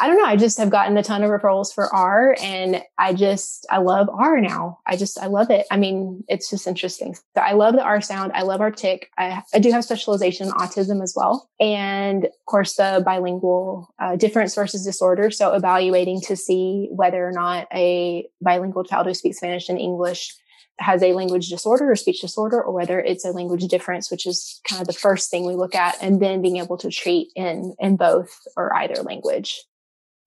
I 0.00 0.06
don't 0.06 0.16
know. 0.16 0.26
I 0.26 0.36
just 0.36 0.58
have 0.58 0.70
gotten 0.70 0.96
a 0.96 1.02
ton 1.02 1.24
of 1.24 1.30
referrals 1.30 1.74
for 1.74 1.92
R 1.92 2.36
and 2.40 2.80
I 2.98 3.12
just, 3.14 3.66
I 3.68 3.78
love 3.78 4.08
R 4.08 4.40
now. 4.40 4.78
I 4.86 4.96
just, 4.96 5.18
I 5.18 5.26
love 5.26 5.50
it. 5.50 5.66
I 5.72 5.76
mean, 5.76 6.22
it's 6.28 6.48
just 6.48 6.68
interesting. 6.68 7.16
So 7.16 7.42
I 7.42 7.52
love 7.52 7.74
the 7.74 7.82
R 7.82 8.00
sound. 8.00 8.30
I 8.32 8.42
love 8.42 8.60
artic. 8.60 9.10
I, 9.18 9.42
I 9.52 9.58
do 9.58 9.72
have 9.72 9.82
specialization 9.82 10.46
in 10.46 10.52
autism 10.52 11.02
as 11.02 11.14
well. 11.16 11.50
And 11.58 12.26
of 12.26 12.46
course, 12.46 12.74
the 12.74 13.02
bilingual 13.04 13.92
uh, 13.98 14.14
difference 14.14 14.54
versus 14.54 14.84
disorder. 14.84 15.32
So 15.32 15.52
evaluating 15.52 16.20
to 16.22 16.36
see 16.36 16.86
whether 16.92 17.26
or 17.26 17.32
not 17.32 17.66
a 17.74 18.28
bilingual 18.40 18.84
child 18.84 19.08
who 19.08 19.14
speaks 19.14 19.38
Spanish 19.38 19.68
and 19.68 19.80
English 19.80 20.32
has 20.78 21.02
a 21.02 21.12
language 21.12 21.48
disorder 21.48 21.90
or 21.90 21.96
speech 21.96 22.20
disorder 22.20 22.62
or 22.62 22.72
whether 22.72 23.00
it's 23.00 23.24
a 23.24 23.30
language 23.30 23.64
difference 23.64 24.10
which 24.10 24.26
is 24.26 24.60
kind 24.68 24.80
of 24.80 24.86
the 24.86 24.92
first 24.92 25.30
thing 25.30 25.46
we 25.46 25.54
look 25.54 25.74
at 25.74 25.96
and 26.00 26.20
then 26.20 26.42
being 26.42 26.56
able 26.56 26.76
to 26.76 26.90
treat 26.90 27.28
in 27.34 27.74
in 27.78 27.96
both 27.96 28.30
or 28.56 28.74
either 28.74 29.02
language 29.02 29.64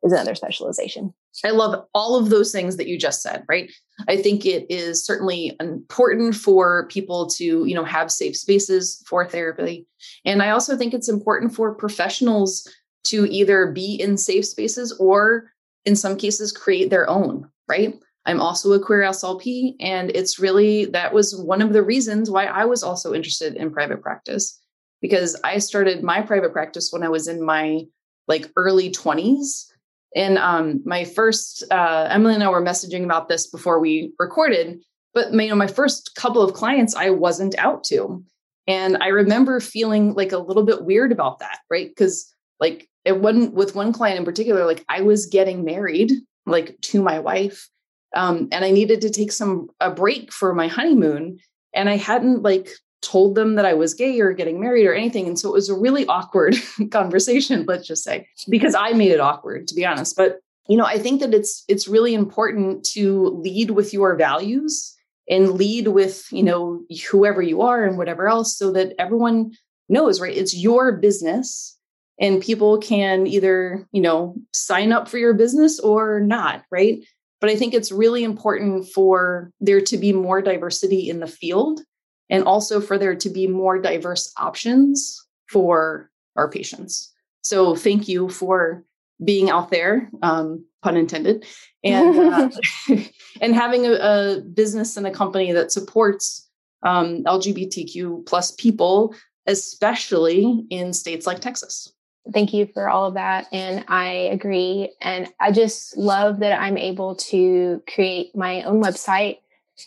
is 0.04 0.12
another 0.12 0.36
specialization. 0.36 1.14
I 1.46 1.52
love 1.52 1.86
all 1.94 2.18
of 2.18 2.30
those 2.30 2.52
things 2.52 2.78
that 2.78 2.88
you 2.88 2.98
just 2.98 3.22
said, 3.22 3.46
right? 3.48 3.72
I 4.08 4.18
think 4.18 4.46
it 4.46 4.66
is 4.70 5.06
certainly 5.06 5.56
important 5.60 6.36
for 6.36 6.88
people 6.88 7.28
to, 7.30 7.66
you 7.66 7.76
know, 7.76 7.86
have 7.86 8.12
safe 8.12 8.36
spaces 8.36 9.02
for 9.08 9.26
therapy. 9.26 9.88
And 10.26 10.42
I 10.42 10.50
also 10.50 10.76
think 10.76 10.94
it's 10.94 11.10
important 11.10 11.56
for 11.56 11.76
professionals 11.76 12.68
to 13.06 13.26
either 13.32 13.72
be 13.72 13.96
in 13.96 14.18
safe 14.18 14.46
spaces 14.46 14.92
or 15.00 15.52
in 15.86 15.96
some 15.96 16.18
cases 16.18 16.52
create 16.52 16.90
their 16.90 17.10
own, 17.10 17.50
right? 17.68 17.96
I'm 18.26 18.40
also 18.40 18.72
a 18.74 18.80
queer 18.80 19.02
SLP 19.02 19.76
and 19.80 20.12
it's 20.12 20.40
really 20.40 20.86
that 20.86 21.14
was 21.14 21.36
one 21.36 21.62
of 21.62 21.74
the 21.74 21.84
reasons 21.84 22.30
why 22.30 22.46
I 22.46 22.66
was 22.66 22.84
also 22.84 23.14
interested 23.14 23.56
in 23.56 23.72
private 23.72 24.02
practice 24.02 24.60
because 25.02 25.40
I 25.44 25.58
started 25.58 26.04
my 26.04 26.22
private 26.22 26.54
practice 26.54 26.90
when 26.92 27.04
I 27.04 27.10
was 27.10 27.28
in 27.28 27.44
my 27.44 27.82
like 28.28 28.52
early 28.56 28.92
20s 28.92 29.72
and 30.16 30.38
um, 30.38 30.82
my 30.86 31.06
first, 31.06 31.64
uh, 31.72 32.08
Emily 32.10 32.34
and 32.34 32.44
I 32.44 32.50
were 32.50 32.62
messaging 32.62 33.04
about 33.04 33.30
this 33.30 33.48
before 33.48 33.80
we 33.80 34.14
recorded, 34.20 34.82
but 35.14 35.32
you 35.34 35.50
know, 35.50 35.56
my 35.56 35.68
first 35.68 36.16
couple 36.16 36.42
of 36.42 36.54
clients 36.54 36.96
I 36.96 37.10
wasn't 37.10 37.58
out 37.58 37.84
to. 37.86 38.24
And 38.68 38.98
I 39.02 39.08
remember 39.08 39.60
feeling 39.60 40.14
like 40.14 40.32
a 40.32 40.38
little 40.38 40.64
bit 40.64 40.84
weird 40.84 41.12
about 41.12 41.40
that, 41.40 41.60
right? 41.70 41.90
Because 41.90 42.34
like 42.60 42.90
it 43.06 43.20
wasn't 43.20 43.54
with 43.54 43.76
one 43.76 43.92
client 43.94 44.20
in 44.20 44.26
particular, 44.26 44.66
like 44.66 44.86
I 44.88 45.02
was 45.02 45.26
getting 45.26 45.64
married, 45.64 46.12
like 46.46 46.80
to 46.82 47.02
my 47.02 47.20
wife. 47.20 47.68
Um, 48.15 48.50
and 48.52 48.65
I 48.65 48.71
needed 48.71 49.02
to 49.02 49.10
take 49.10 49.32
some 49.32 49.69
a 49.80 49.89
break 49.89 50.32
for 50.32 50.54
my 50.54 50.67
honeymoon. 50.67 51.39
And 51.74 51.89
I 51.89 51.97
hadn't 51.97 52.43
like 52.43 52.69
told 53.02 53.36
them 53.36 53.56
that 53.56 53.65
I 53.65 53.74
was 53.74 53.93
gay 53.93 54.19
or 54.19 54.34
getting 54.34 54.60
married 54.60 54.86
or 54.86 54.93
anything. 54.93 55.28
And 55.28 55.39
so 55.39 55.50
it 55.50 55.54
was 55.54 55.69
a 55.69 55.78
really 55.78 56.06
awkward 56.06 56.56
conversation, 56.91 57.65
let's 57.67 57.88
just 57.88 58.04
say, 58.04 58.28
because 58.50 58.76
I 58.76 58.91
made 58.91 59.12
it 59.12 59.19
awkward, 59.19 59.67
to 59.69 59.76
be 59.76 59.86
honest. 59.86 60.15
But 60.15 60.39
you 60.67 60.78
know, 60.78 60.86
I 60.86 61.00
think 61.00 61.21
that 61.21 61.34
it's 61.34 61.63
it's 61.67 61.88
really 61.88 62.13
important 62.13 62.86
to 62.93 63.30
lead 63.41 63.71
with 63.71 63.93
your 63.93 64.15
values 64.15 64.95
and 65.30 65.54
lead 65.54 65.88
with, 65.88 66.28
you 66.32 66.43
know, 66.43 66.84
whoever 67.10 67.41
you 67.41 67.62
are 67.62 67.84
and 67.84 67.97
whatever 67.97 68.28
else 68.28 68.58
so 68.58 68.71
that 68.71 68.93
everyone 69.00 69.52
knows, 69.89 70.21
right? 70.21 70.36
It's 70.36 70.56
your 70.56 70.93
business 70.93 71.78
and 72.19 72.41
people 72.41 72.78
can 72.78 73.28
either, 73.28 73.88
you 73.91 74.02
know, 74.02 74.36
sign 74.54 74.91
up 74.91 75.10
for 75.10 75.17
your 75.17 75.34
business 75.34 75.80
or 75.80 76.19
not, 76.19 76.63
right? 76.69 77.04
But 77.41 77.49
I 77.49 77.56
think 77.56 77.73
it's 77.73 77.91
really 77.91 78.23
important 78.23 78.88
for 78.88 79.51
there 79.60 79.82
to 79.82 79.97
be 79.97 80.13
more 80.13 80.41
diversity 80.41 81.10
in 81.10 81.19
the 81.19 81.27
field 81.27 81.82
and 82.30 82.45
also 82.45 82.80
for 82.80 82.97
there 82.97 83.15
to 83.15 83.30
be 83.30 83.47
more 83.47 83.80
diverse 83.80 84.32
options 84.38 85.19
for 85.49 86.10
our 86.38 86.49
patients. 86.49 87.12
So 87.41 87.75
thank 87.75 88.08
you 88.08 88.30
for 88.30 88.86
being 89.23 89.49
out 89.49 89.69
there, 89.69 90.10
um, 90.21 90.65
pun 90.82 90.97
intended, 90.97 91.45
and 91.84 92.17
uh, 92.17 92.49
and 93.41 93.54
having 93.54 93.86
a, 93.86 93.93
a, 93.93 94.41
business 94.54 94.97
and 94.97 95.06
a 95.06 95.12
company 95.12 95.51
that 95.51 95.71
supports 95.71 96.47
um, 96.84 97.23
LGBTQ 97.23 98.25
plus 98.25 98.51
people, 98.51 99.13
especially 99.47 100.65
in 100.69 100.93
states 100.93 101.27
like 101.27 101.39
Texas. 101.39 101.93
Thank 102.34 102.54
you 102.54 102.68
for 102.74 102.90
all 102.90 103.06
of 103.06 103.16
that. 103.16 103.48
And 103.52 103.84
I 103.88 104.30
agree. 104.32 104.94
And 105.02 105.28
I 105.40 105.52
just 105.52 105.98
love 105.98 106.40
that 106.40 106.60
I'm 106.60 106.78
able 106.78 107.16
to 107.16 107.82
create 107.88 108.36
my 108.36 108.64
own 108.64 108.82
website 108.82 109.38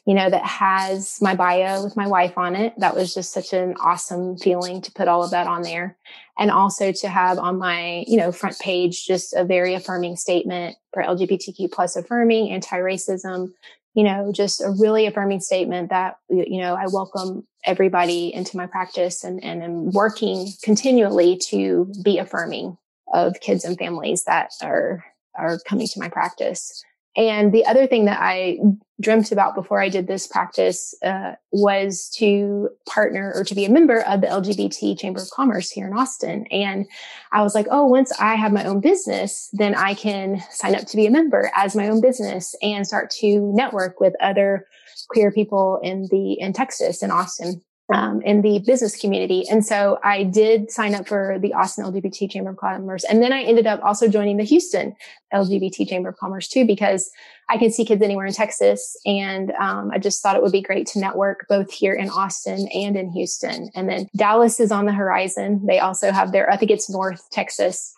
you 0.07 0.15
know, 0.15 0.29
that 0.29 0.45
has 0.45 1.19
my 1.21 1.35
bio 1.35 1.83
with 1.83 1.97
my 1.97 2.07
wife 2.07 2.37
on 2.37 2.57
it. 2.57 2.75
That 2.79 2.95
was 2.95 3.15
just 3.15 3.33
such 3.33 3.53
an 3.53 3.75
awesome 3.81 4.37
feeling 4.37 4.81
to 4.83 4.93
put 4.93 5.09
all 5.09 5.23
of 5.23 5.31
that 5.31 5.47
on 5.47 5.63
there. 5.63 5.97
And 6.39 6.51
also 6.51 6.93
to 6.93 7.09
have 7.09 7.39
on 7.39 7.59
my, 7.59 8.05
you 8.07 8.17
know, 8.17 8.33
front 8.33 8.59
page 8.59 9.07
just 9.07 9.35
a 9.35 9.45
very 9.45 9.75
affirming 9.75 10.17
statement 10.17 10.77
for 10.93 11.03
LGBTQ 11.03 11.71
plus 11.71 11.97
affirming, 11.97 12.51
anti-racism, 12.51 13.53
you 13.95 14.03
know, 14.03 14.33
just 14.33 14.61
a 14.61 14.75
really 14.79 15.07
affirming 15.07 15.41
statement 15.41 15.91
that, 15.91 16.17
you 16.29 16.61
know, 16.61 16.75
I 16.75 16.87
welcome 16.93 17.47
everybody 17.65 18.35
into 18.35 18.57
my 18.57 18.67
practice 18.67 19.23
and, 19.23 19.43
and 19.43 19.63
am 19.63 19.91
working 19.93 20.49
continually 20.63 21.39
to 21.49 21.91
be 22.03 22.19
affirming 22.19 22.77
of 23.13 23.35
kids 23.41 23.65
and 23.65 23.79
families 23.79 24.25
that 24.25 24.51
are, 24.63 25.05
are 25.37 25.59
coming 25.61 25.87
to 25.87 26.01
my 26.01 26.09
practice. 26.09 26.85
And 27.17 27.53
the 27.53 27.65
other 27.67 27.87
thing 27.87 28.07
that 28.07 28.21
I 28.21 28.59
dreamt 29.01 29.33
about 29.33 29.55
before 29.55 29.81
I 29.81 29.89
did 29.89 30.07
this 30.07 30.27
practice 30.27 30.95
uh, 31.05 31.35
was 31.53 32.09
to 32.17 32.71
partner 32.89 33.33
or 33.35 33.45
to 33.45 33.55
be 33.55 33.65
a 33.65 33.71
member 33.71 34.01
of 34.03 34.21
the 34.21 34.27
LGBT 34.27 34.99
Chamber 34.99 35.21
of 35.21 35.31
Commerce 35.31 35.71
here 35.71 35.87
in 35.87 35.93
Austin. 35.93 36.47
And 36.47 36.87
I 37.33 37.43
was 37.43 37.55
like, 37.55 37.67
oh, 37.71 37.87
once 37.87 38.13
I 38.21 38.35
have 38.35 38.53
my 38.53 38.65
own 38.65 38.81
business, 38.81 39.49
then 39.53 39.75
I 39.75 39.95
can 39.95 40.43
sign 40.51 40.75
up 40.75 40.87
to 40.87 40.97
be 40.97 41.07
a 41.07 41.11
member 41.11 41.51
as 41.57 41.77
my 41.77 41.89
own 41.89 42.01
business 42.01 42.55
and 42.63 42.87
start 42.87 43.11
to 43.21 43.53
network 43.55 44.01
with 44.01 44.15
other 44.21 44.67
queer 45.09 45.31
people 45.31 45.81
in 45.83 46.09
the 46.11 46.35
in 46.41 46.53
Texas 46.53 47.03
in 47.03 47.11
Austin 47.11 47.63
um, 47.93 48.23
in 48.23 48.41
the 48.41 48.61
business 48.67 48.97
community. 48.97 49.45
And 49.51 49.65
so 49.65 49.99
I 50.03 50.25
did 50.25 50.71
sign 50.71 50.95
up 50.95 51.07
for 51.07 51.39
the 51.41 51.53
Austin 51.53 51.85
LGBT 51.85 52.31
Chamber 52.31 52.51
of 52.51 52.57
Commerce. 52.57 53.05
And 53.05 53.23
then 53.23 53.33
I 53.33 53.43
ended 53.43 53.67
up 53.67 53.83
also 53.83 54.09
joining 54.09 54.39
the 54.39 54.45
Houston 54.45 54.95
LGBT 55.33 55.87
Chamber 55.87 56.09
of 56.09 56.17
Commerce 56.17 56.49
too, 56.49 56.67
because 56.67 57.11
I 57.51 57.59
can 57.59 57.71
see 57.71 57.85
kids 57.85 58.03
anywhere 58.03 58.25
in 58.25 58.33
Texas. 58.33 58.97
And 59.05 59.53
um, 59.53 59.91
I 59.93 59.99
just 59.99 60.23
thought 60.23 60.37
it 60.37 60.43
would 60.43 60.53
be 60.53 60.63
great 60.63 60.87
to 60.89 60.99
network 60.99 61.47
both 61.49 61.71
here 61.71 61.93
in 61.93 62.09
Austin 62.09 62.69
and 62.69 62.97
in 62.97 63.11
Houston. 63.11 63.71
And 63.75 63.89
then 63.89 64.09
Dallas 64.17 64.61
is 64.61 64.73
on 64.73 64.87
the 64.87 64.93
horizon. 64.93 65.61
They 65.67 65.79
also 65.79 66.11
have 66.11 66.33
their, 66.33 66.51
I 66.51 66.57
think 66.57 66.71
it's 66.71 66.89
North 66.89 67.29
Texas 67.31 67.95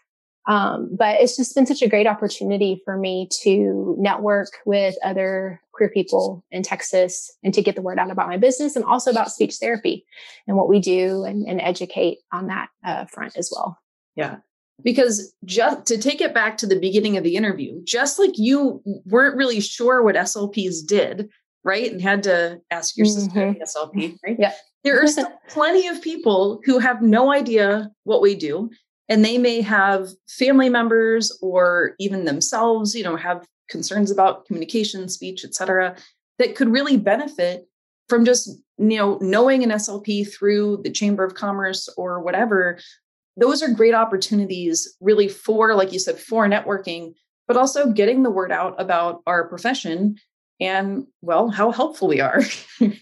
um, 0.47 0.89
but 0.97 1.21
it's 1.21 1.37
just 1.37 1.55
been 1.55 1.67
such 1.67 1.83
a 1.83 1.89
great 1.89 2.07
opportunity 2.07 2.81
for 2.85 2.97
me 2.97 3.29
to 3.43 3.97
network 3.99 4.49
with 4.65 4.95
other 5.03 5.61
queer 5.73 5.91
people 5.91 6.45
in 6.51 6.63
Texas 6.63 7.31
and 7.43 7.53
to 7.53 7.63
get 7.63 7.75
the 7.75 7.83
word 7.83 7.99
out 7.99 8.11
about 8.11 8.29
my 8.29 8.37
business 8.37 8.77
and 8.77 8.85
also 8.85 9.11
about 9.11 9.31
speech 9.31 9.57
therapy 9.57 10.05
and 10.47 10.57
what 10.57 10.69
we 10.69 10.79
do 10.79 11.25
and, 11.25 11.47
and 11.47 11.61
educate 11.61 12.19
on 12.33 12.47
that 12.47 12.69
uh, 12.85 13.05
front 13.07 13.37
as 13.37 13.53
well. 13.55 13.79
Yeah. 14.15 14.37
Because 14.83 15.35
just 15.45 15.87
to 15.87 15.99
take 15.99 16.21
it 16.21 16.35
back 16.35 16.59
to 16.59 16.67
the 16.67 16.79
beginning 16.79 17.17
of 17.17 17.25
the 17.25 17.35
interview, 17.35 17.83
just 17.85 18.19
like 18.19 18.33
you 18.35 18.83
weren't 19.05 19.37
really 19.37 19.61
sure 19.61 20.03
what 20.03 20.15
SLPs 20.15 20.87
did, 20.87 21.29
right? 21.65 21.91
And 21.91 22.01
had 22.01 22.23
to 22.25 22.61
ask 22.71 22.97
your 22.97 23.07
sister 23.07 23.53
mm-hmm. 23.53 23.63
SLP, 23.63 24.17
right? 24.25 24.37
Yeah. 24.39 24.53
There 24.85 25.03
are 25.03 25.09
still 25.09 25.29
plenty 25.49 25.89
of 25.89 26.01
people 26.01 26.61
who 26.65 26.79
have 26.79 27.03
no 27.03 27.33
idea 27.33 27.91
what 28.05 28.23
we 28.23 28.37
do 28.37 28.71
and 29.09 29.25
they 29.25 29.39
may 29.39 29.61
have 29.61 30.09
family 30.29 30.69
members 30.69 31.37
or 31.43 31.95
even 31.99 32.25
themselves 32.25 32.95
you 32.95 33.05
know 33.05 33.17
have 33.17 33.47
concerns 33.69 34.11
about 34.11 34.47
communication 34.47 35.09
speech 35.09 35.45
etc 35.45 35.97
that 36.39 36.55
could 36.55 36.69
really 36.69 36.97
benefit 36.97 37.67
from 38.09 38.25
just 38.25 38.49
you 38.79 38.99
know 38.99 39.19
knowing 39.21 39.63
an 39.63 39.71
slp 39.71 40.33
through 40.33 40.81
the 40.83 40.91
chamber 40.91 41.25
of 41.25 41.35
commerce 41.35 41.89
or 41.97 42.21
whatever. 42.21 42.79
Those 43.39 43.63
are 43.63 43.69
great 43.69 43.95
opportunities 43.95 44.97
really 45.01 45.29
for 45.29 45.75
like 45.75 45.93
you 45.93 45.99
said 45.99 46.19
for 46.19 46.47
networking 46.47 47.15
but 47.47 47.57
also 47.57 47.93
getting 47.93 48.25
the 48.25 48.31
word 48.31 48.51
out 48.51 48.75
about 48.81 49.23
our 49.27 49.47
profession 49.49 50.17
and 50.61 51.07
well 51.21 51.49
how 51.49 51.71
helpful 51.71 52.09
we 52.09 52.21
are. 52.21 52.43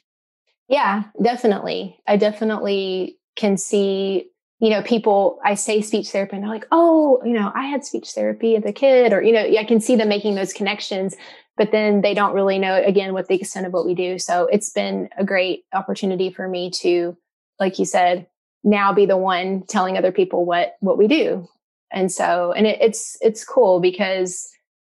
Yeah 0.67 1.05
definitely. 1.23 1.99
I 2.07 2.17
definitely 2.17 3.19
can 3.37 3.59
see 3.59 4.31
you 4.65 4.71
know, 4.71 4.81
people, 4.81 5.39
I 5.45 5.57
say 5.57 5.83
speech 5.83 6.09
therapy 6.09 6.37
and 6.37 6.43
they're 6.43 6.51
like, 6.51 6.67
oh, 6.73 7.21
you 7.23 7.35
know, 7.35 7.53
I 7.55 7.67
had 7.67 7.85
speech 7.85 8.13
therapy 8.13 8.57
as 8.57 8.65
a 8.65 8.73
kid, 8.73 9.13
or, 9.13 9.21
you 9.21 9.31
know, 9.31 9.43
I 9.43 9.63
can 9.63 9.79
see 9.79 9.95
them 9.95 10.09
making 10.09 10.37
those 10.37 10.55
connections, 10.55 11.15
but 11.59 11.71
then 11.71 12.01
they 12.01 12.15
don't 12.15 12.33
really 12.33 12.59
know, 12.59 12.83
again, 12.83 13.13
what 13.13 13.29
the 13.29 13.35
extent 13.35 13.67
of 13.67 13.75
what 13.75 13.85
we 13.85 13.95
do. 13.95 14.19
So 14.19 14.47
it's 14.47 14.71
been 14.71 15.11
a 15.19 15.25
great 15.25 15.67
opportunity 15.75 16.31
for 16.31 16.49
me 16.49 16.71
to, 16.81 17.15
like 17.61 17.79
you 17.79 17.85
said, 17.85 18.27
now 18.63 18.91
be 18.91 19.05
the 19.05 19.19
one 19.19 19.65
telling 19.67 19.99
other 19.99 20.13
people 20.13 20.47
what, 20.47 20.77
what 20.81 20.97
we 20.97 21.09
do. 21.09 21.47
And 21.93 22.11
so, 22.11 22.53
and 22.53 22.67
it, 22.67 22.79
it's, 22.81 23.19
it's 23.21 23.45
cool 23.45 23.81
because, 23.81 24.49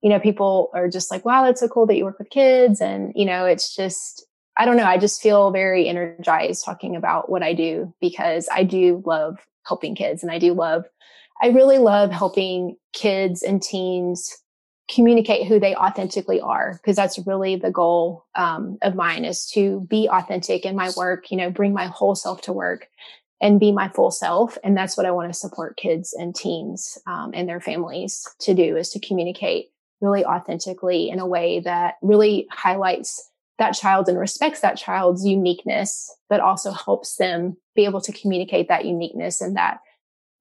you 0.04 0.12
know, 0.12 0.20
people 0.20 0.70
are 0.76 0.88
just 0.88 1.10
like, 1.10 1.26
wow, 1.26 1.44
that's 1.44 1.62
so 1.62 1.68
cool 1.68 1.88
that 1.88 1.96
you 1.96 2.06
work 2.06 2.20
with 2.20 2.30
kids. 2.30 2.82
And, 2.82 3.14
you 3.16 3.26
know, 3.26 3.46
it's 3.46 3.76
just, 3.76 4.28
I 4.58 4.66
don't 4.66 4.78
know. 4.78 4.86
I 4.86 5.00
just 5.00 5.24
feel 5.24 5.50
very 5.50 5.90
energized 5.90 6.64
talking 6.64 6.96
about 6.96 7.32
what 7.32 7.42
I 7.42 7.56
do 7.56 7.96
because 8.00 8.48
I 8.54 8.64
do 8.64 9.02
love 9.08 9.40
helping 9.68 9.96
kids 9.96 10.24
and 10.24 10.32
I 10.32 10.40
do 10.40 10.54
love, 10.54 10.86
I 11.42 11.48
really 11.48 11.78
love 11.78 12.12
helping 12.12 12.78
kids 12.94 13.44
and 13.44 13.62
teens 13.62 14.42
communicate 14.90 15.48
who 15.48 15.60
they 15.60 15.76
authentically 15.76 16.40
are 16.40 16.74
because 16.74 16.96
that's 16.96 17.20
really 17.26 17.56
the 17.56 17.72
goal 17.72 18.26
um, 18.36 18.78
of 18.84 18.96
mine 18.96 19.26
is 19.26 19.48
to 19.48 19.82
be 19.90 20.08
authentic 20.08 20.64
in 20.64 20.76
my 20.76 20.92
work 20.96 21.32
you 21.32 21.38
know 21.38 21.50
bring 21.50 21.74
my 21.74 21.88
whole 21.88 22.14
self 22.14 22.42
to 22.42 22.54
work 22.54 22.88
and 23.42 23.60
be 23.60 23.72
my 23.72 23.90
full 23.90 24.12
self 24.12 24.58
and 24.64 24.78
that's 24.78 24.96
what 24.96 25.06
i 25.06 25.12
want 25.12 25.32
to 25.32 25.38
support 25.38 25.76
kids 25.76 26.14
and 26.14 26.36
teens 26.36 27.00
um, 27.08 27.32
and 27.34 27.50
their 27.50 27.60
families 27.60 28.28
to 28.40 28.54
do 28.54 28.78
is 28.78 28.92
to 28.92 29.00
communicate 29.00 29.72
really 30.02 30.24
authentically 30.24 31.10
in 31.10 31.20
a 31.20 31.26
way 31.26 31.60
that 31.60 31.96
really 32.04 32.48
highlights 32.52 33.32
that 33.58 33.72
child 33.72 34.10
and 34.10 34.20
respects 34.20 34.62
that 34.62 34.78
child's 34.78 35.26
uniqueness, 35.26 36.14
but 36.30 36.40
also 36.40 36.72
helps 36.72 37.16
them 37.16 37.58
be 37.76 37.86
able 37.86 38.02
to 38.02 38.12
communicate 38.12 38.68
that 38.68 38.86
uniqueness 38.86 39.42
and 39.42 39.56
that 39.56 39.80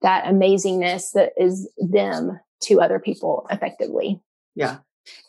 that 0.03 0.25
amazingness 0.25 1.13
that 1.13 1.33
is 1.39 1.69
them 1.79 2.39
to 2.61 2.81
other 2.81 2.99
people 2.99 3.47
effectively. 3.51 4.21
Yeah. 4.55 4.79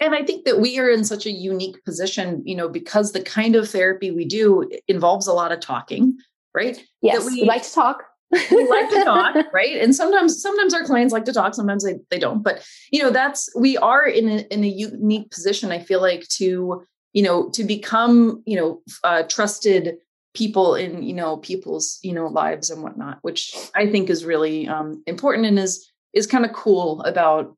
And 0.02 0.16
I 0.16 0.24
think 0.24 0.46
that 0.46 0.60
we 0.60 0.80
are 0.80 0.90
in 0.90 1.04
such 1.04 1.26
a 1.26 1.32
unique 1.32 1.84
position, 1.86 2.42
you 2.46 2.56
know, 2.56 2.70
because 2.70 3.12
the 3.12 3.22
kind 3.22 3.56
of 3.56 3.70
therapy 3.70 4.12
we 4.12 4.26
do 4.26 4.70
involves 4.88 5.28
a 5.28 5.34
lot 5.34 5.52
of 5.52 5.60
talking, 5.60 6.18
right? 6.54 6.82
Yes, 7.02 7.26
we, 7.26 7.42
we 7.42 7.48
like 7.48 7.64
to 7.64 7.74
talk. 7.74 8.04
we 8.32 8.68
like 8.68 8.90
to 8.90 9.04
talk, 9.04 9.36
right? 9.54 9.78
And 9.78 9.96
sometimes, 9.96 10.42
sometimes 10.42 10.74
our 10.74 10.86
clients 10.86 11.14
like 11.14 11.26
to 11.26 11.34
talk, 11.34 11.54
sometimes 11.54 11.84
they, 11.84 11.96
they 12.10 12.20
don't. 12.20 12.42
But 12.42 12.66
you 12.92 13.02
know, 13.02 13.12
that's 13.12 13.50
we 13.56 13.78
are 13.78 14.06
in 14.06 14.30
a, 14.30 14.54
in 14.54 14.64
a 14.64 14.68
unique 14.68 15.30
position. 15.32 15.72
I 15.72 15.80
feel 15.80 16.02
like 16.02 16.28
to 16.30 16.86
you 17.16 17.24
know 17.24 17.50
to 17.50 17.64
become 17.64 18.44
you 18.46 18.56
know 18.56 18.82
uh, 19.04 19.24
trusted 19.24 19.98
people 20.36 20.76
in 20.76 21.02
you 21.02 21.14
know 21.14 21.38
people's 21.38 21.98
you 22.04 22.14
know 22.14 22.28
lives 22.28 22.70
and 22.70 22.84
whatnot 22.84 23.18
which 23.24 23.56
i 23.74 23.90
think 23.90 24.10
is 24.10 24.26
really 24.26 24.68
um, 24.68 25.02
important 25.08 25.48
and 25.48 25.58
is 25.58 25.92
is 26.14 26.28
kind 26.28 26.46
of 26.46 26.54
cool 26.54 27.02
about 27.02 27.56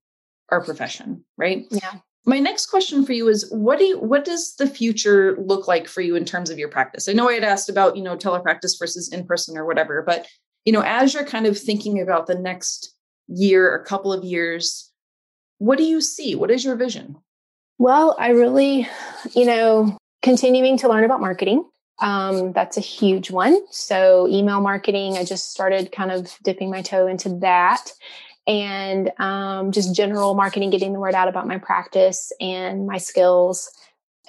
our 0.49 0.63
profession 0.63 1.25
right? 1.37 1.65
Yeah. 1.71 1.95
My 2.25 2.39
next 2.39 2.65
question 2.65 3.05
for 3.05 3.13
you 3.13 3.29
is 3.29 3.49
what 3.51 3.79
do 3.79 3.85
you 3.85 3.99
what 3.99 4.23
does 4.23 4.55
the 4.55 4.67
future 4.67 5.37
look 5.39 5.67
like 5.67 5.87
for 5.87 6.01
you 6.01 6.15
in 6.15 6.25
terms 6.25 6.49
of 6.49 6.59
your 6.59 6.69
practice? 6.69 7.09
I 7.09 7.13
know 7.13 7.29
i 7.29 7.33
had 7.33 7.43
asked 7.43 7.69
about 7.69 7.97
you 7.97 8.03
know 8.03 8.15
telepractice 8.15 8.77
versus 8.79 9.11
in 9.11 9.25
person 9.25 9.57
or 9.57 9.65
whatever 9.65 10.03
but 10.05 10.27
you 10.65 10.73
know 10.73 10.83
as 10.85 11.13
you're 11.13 11.25
kind 11.25 11.47
of 11.47 11.57
thinking 11.57 11.99
about 11.99 12.27
the 12.27 12.35
next 12.35 12.93
year 13.27 13.69
or 13.69 13.83
couple 13.83 14.13
of 14.13 14.23
years 14.23 14.91
what 15.59 15.77
do 15.77 15.83
you 15.83 16.01
see? 16.01 16.35
What 16.35 16.51
is 16.51 16.63
your 16.63 16.75
vision 16.75 17.17
well, 17.77 18.15
I 18.19 18.29
really, 18.29 18.87
you 19.33 19.45
know, 19.45 19.97
continuing 20.21 20.77
to 20.79 20.89
learn 20.89 21.03
about 21.03 21.21
marketing. 21.21 21.63
Um, 21.99 22.51
that's 22.51 22.77
a 22.77 22.81
huge 22.81 23.31
one. 23.31 23.59
So, 23.71 24.27
email 24.27 24.61
marketing, 24.61 25.17
I 25.17 25.23
just 25.23 25.51
started 25.51 25.91
kind 25.91 26.11
of 26.11 26.37
dipping 26.43 26.69
my 26.69 26.81
toe 26.81 27.07
into 27.07 27.37
that. 27.39 27.91
And 28.45 29.11
um, 29.19 29.71
just 29.71 29.95
general 29.95 30.33
marketing, 30.33 30.69
getting 30.69 30.93
the 30.93 30.99
word 30.99 31.15
out 31.15 31.27
about 31.27 31.47
my 31.47 31.57
practice 31.57 32.31
and 32.39 32.87
my 32.87 32.97
skills. 32.97 33.69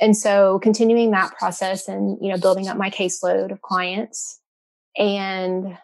And 0.00 0.16
so, 0.16 0.58
continuing 0.60 1.10
that 1.10 1.36
process 1.36 1.88
and, 1.88 2.18
you 2.20 2.30
know, 2.30 2.38
building 2.38 2.68
up 2.68 2.76
my 2.76 2.90
caseload 2.90 3.52
of 3.52 3.60
clients 3.60 4.40
and 4.96 5.76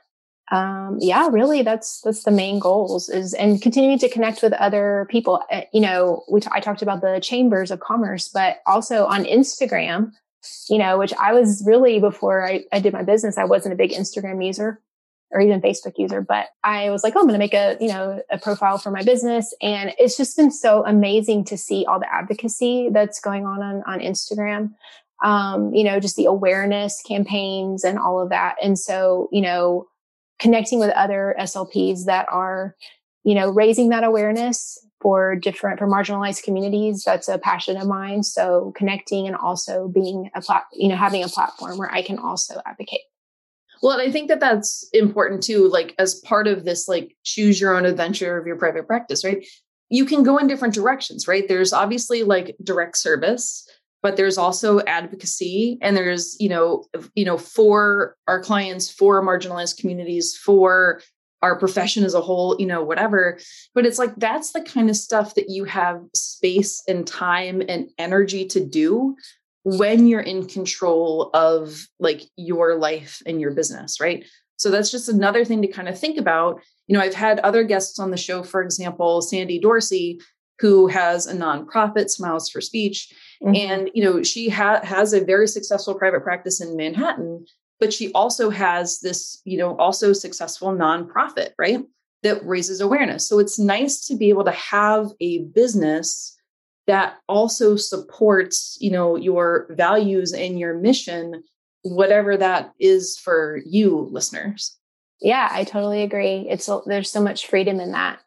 um, 0.51 0.99
yeah, 1.01 1.29
really, 1.29 1.63
that's 1.63 2.01
that's 2.03 2.25
the 2.25 2.31
main 2.31 2.59
goals 2.59 3.09
is 3.09 3.33
and 3.35 3.63
continuing 3.63 3.99
to 3.99 4.09
connect 4.09 4.43
with 4.43 4.53
other 4.55 5.07
people. 5.11 5.43
Uh, 5.51 5.63
you 5.73 5.81
know, 5.81 6.23
we 6.31 6.41
t- 6.41 6.49
I 6.53 6.61
talked 6.61 6.83
about 6.83 7.01
the 7.01 7.19
chambers 7.23 7.71
of 7.71 7.81
commerce, 7.81 8.29
but 8.29 8.59
also 8.67 9.07
on 9.07 9.25
Instagram. 9.25 10.13
You 10.69 10.77
know, 10.77 10.99
which 10.99 11.15
I 11.15 11.33
was 11.33 11.63
really 11.67 12.01
before 12.01 12.47
I, 12.47 12.65
I 12.71 12.79
did 12.79 12.93
my 12.93 13.03
business, 13.03 13.39
I 13.39 13.45
wasn't 13.45 13.73
a 13.73 13.77
big 13.79 13.93
Instagram 13.93 14.45
user 14.45 14.79
or 15.31 15.41
even 15.41 15.61
Facebook 15.61 15.95
user, 15.97 16.21
but 16.21 16.49
I 16.63 16.91
was 16.91 17.03
like, 17.03 17.15
oh, 17.17 17.21
I'm 17.21 17.27
going 17.27 17.35
to 17.35 17.39
make 17.39 17.55
a, 17.55 17.77
you 17.81 17.89
know, 17.89 18.23
a 18.31 18.39
profile 18.39 18.77
for 18.77 18.91
my 18.91 19.03
business. 19.03 19.55
And 19.63 19.93
it's 19.99 20.17
just 20.19 20.37
been 20.37 20.51
so 20.51 20.85
amazing 20.87 21.45
to 21.47 21.57
see 21.57 21.87
all 21.87 21.99
the 21.99 22.13
advocacy 22.13 22.91
that's 22.93 23.21
going 23.21 23.47
on 23.47 23.63
on, 23.63 23.83
on 23.87 24.01
Instagram. 24.01 24.75
Um, 25.23 25.75
you 25.75 25.83
know, 25.83 25.99
just 25.99 26.17
the 26.17 26.27
awareness 26.27 27.03
campaigns 27.07 27.85
and 27.85 27.99
all 27.99 28.21
of 28.21 28.29
that. 28.29 28.57
And 28.63 28.79
so, 28.79 29.29
you 29.33 29.41
know, 29.41 29.89
connecting 30.39 30.79
with 30.79 30.91
other 30.91 31.35
SLPs 31.39 32.05
that 32.07 32.27
are, 32.31 32.75
you 33.23 33.35
know, 33.35 33.51
raising 33.51 33.89
that 33.91 34.05
awareness 34.05 34.79
for 35.05 35.37
different 35.37 35.79
for 35.79 35.87
marginalized 35.87 36.43
communities 36.43 37.05
that's 37.05 37.29
a 37.29 37.39
passion 37.39 37.77
of 37.77 37.87
mine. 37.87 38.23
So 38.23 38.73
connecting 38.75 39.27
and 39.27 39.37
also 39.37 39.87
being 39.87 40.31
a 40.35 40.41
plat 40.41 40.65
you 40.73 40.89
know 40.89 40.97
having 40.97 41.23
a 41.23 41.29
platform 41.29 41.77
where 41.77 41.93
i 41.93 42.01
can 42.01 42.19
also 42.19 42.61
advocate. 42.65 43.03
Well 43.83 43.93
and 43.93 44.09
i 44.09 44.11
think 44.11 44.29
that 44.29 44.41
that's 44.41 44.89
important 44.95 45.43
too 45.43 45.69
like 45.69 45.95
as 45.99 46.15
part 46.21 46.49
of 46.49 46.65
this 46.65 46.89
like 46.89 47.15
choose 47.23 47.61
your 47.61 47.77
own 47.77 47.85
adventure 47.85 48.39
of 48.39 48.47
your 48.47 48.57
private 48.57 48.87
practice 48.87 49.23
right? 49.25 49.47
You 49.91 50.07
can 50.07 50.23
go 50.23 50.39
in 50.39 50.47
different 50.47 50.73
directions 50.73 51.29
right? 51.29 51.47
There's 51.47 51.75
obviously 51.75 52.23
like 52.23 52.57
direct 52.65 52.97
service 52.97 53.69
but 54.05 54.19
there's 54.19 54.37
also 54.37 54.81
advocacy 54.81 55.79
and 55.81 55.97
there's 55.97 56.37
you 56.39 56.51
know 56.51 56.85
you 57.15 57.25
know 57.25 57.39
for 57.39 58.17
our 58.29 58.39
clients 58.39 58.91
for 58.91 59.25
marginalized 59.25 59.81
communities 59.81 60.37
for 60.37 61.01
our 61.41 61.59
profession 61.59 62.05
as 62.05 62.13
a 62.13 62.21
whole 62.21 62.55
you 62.59 62.67
know 62.67 62.85
whatever. 62.85 63.39
But 63.75 63.87
it's 63.87 63.99
like 63.99 64.15
that's 64.17 64.53
the 64.53 64.61
kind 64.61 64.91
of 64.91 64.97
stuff 64.97 65.35
that 65.37 65.49
you 65.49 65.65
have 65.65 66.03
space 66.15 66.83
and 66.87 67.07
time 67.07 67.63
and 67.67 67.89
energy 67.99 68.45
to 68.49 68.63
do 68.65 69.17
when 69.65 70.07
you're 70.07 70.21
in 70.21 70.47
control 70.47 71.31
of 71.33 71.89
like 71.99 72.25
your 72.37 72.77
life 72.77 73.23
and 73.25 73.41
your 73.41 73.53
business 73.53 74.01
right? 74.03 74.23
So 74.57 74.71
that's 74.71 74.91
just 74.91 75.09
another 75.09 75.45
thing 75.47 75.63
to 75.63 75.69
kind 75.69 75.89
of 75.89 75.99
think 75.99 76.19
about. 76.19 76.61
You 76.89 76.95
know 76.95 77.03
i've 77.03 77.15
had 77.15 77.41
other 77.41 77.65
guests 77.65 77.99
on 77.99 78.11
the 78.11 78.19
show 78.19 78.43
for 78.43 78.61
example 78.61 79.23
sandy 79.23 79.59
dorsey 79.59 80.21
who 80.61 80.87
has 80.87 81.27
a 81.27 81.35
nonprofit 81.35 82.11
smiles 82.11 82.49
for 82.49 82.61
speech. 82.61 83.13
Mm-hmm. 83.43 83.55
and 83.57 83.91
you 83.95 84.03
know 84.03 84.23
she 84.23 84.49
ha- 84.49 84.81
has 84.85 85.13
a 85.13 85.25
very 85.25 85.49
successful 85.49 85.95
private 85.95 86.23
practice 86.23 86.61
in 86.61 86.77
manhattan 86.77 87.45
but 87.81 87.93
she 87.93 88.11
also 88.13 88.49
has 88.49 89.01
this 89.01 89.43
you 89.45 89.59
know 89.59 89.77
also 89.77 90.13
successful 90.13 90.73
nonprofit 90.73 91.51
right 91.59 91.81
that 92.25 92.45
raises 92.45 92.81
awareness. 92.81 93.29
So 93.29 93.39
it's 93.39 93.59
nice 93.59 94.07
to 94.07 94.17
be 94.17 94.31
able 94.31 94.45
to 94.45 94.51
have 94.51 95.11
a 95.21 95.45
business 95.45 96.37
that 96.87 97.19
also 97.29 97.77
supports 97.77 98.77
you 98.81 98.91
know 98.91 99.17
your 99.17 99.67
values 99.71 100.33
and 100.33 100.59
your 100.59 100.75
mission 100.75 101.45
whatever 101.83 102.37
that 102.37 102.73
is 102.81 103.19
for 103.19 103.61
you 103.65 104.09
listeners. 104.11 104.77
Yeah 105.21 105.49
i 105.53 105.65
totally 105.65 106.03
agree. 106.03 106.47
It's 106.49 106.69
there's 106.87 107.11
so 107.11 107.23
much 107.23 107.47
freedom 107.47 107.79
in 107.79 107.93
that 107.93 108.21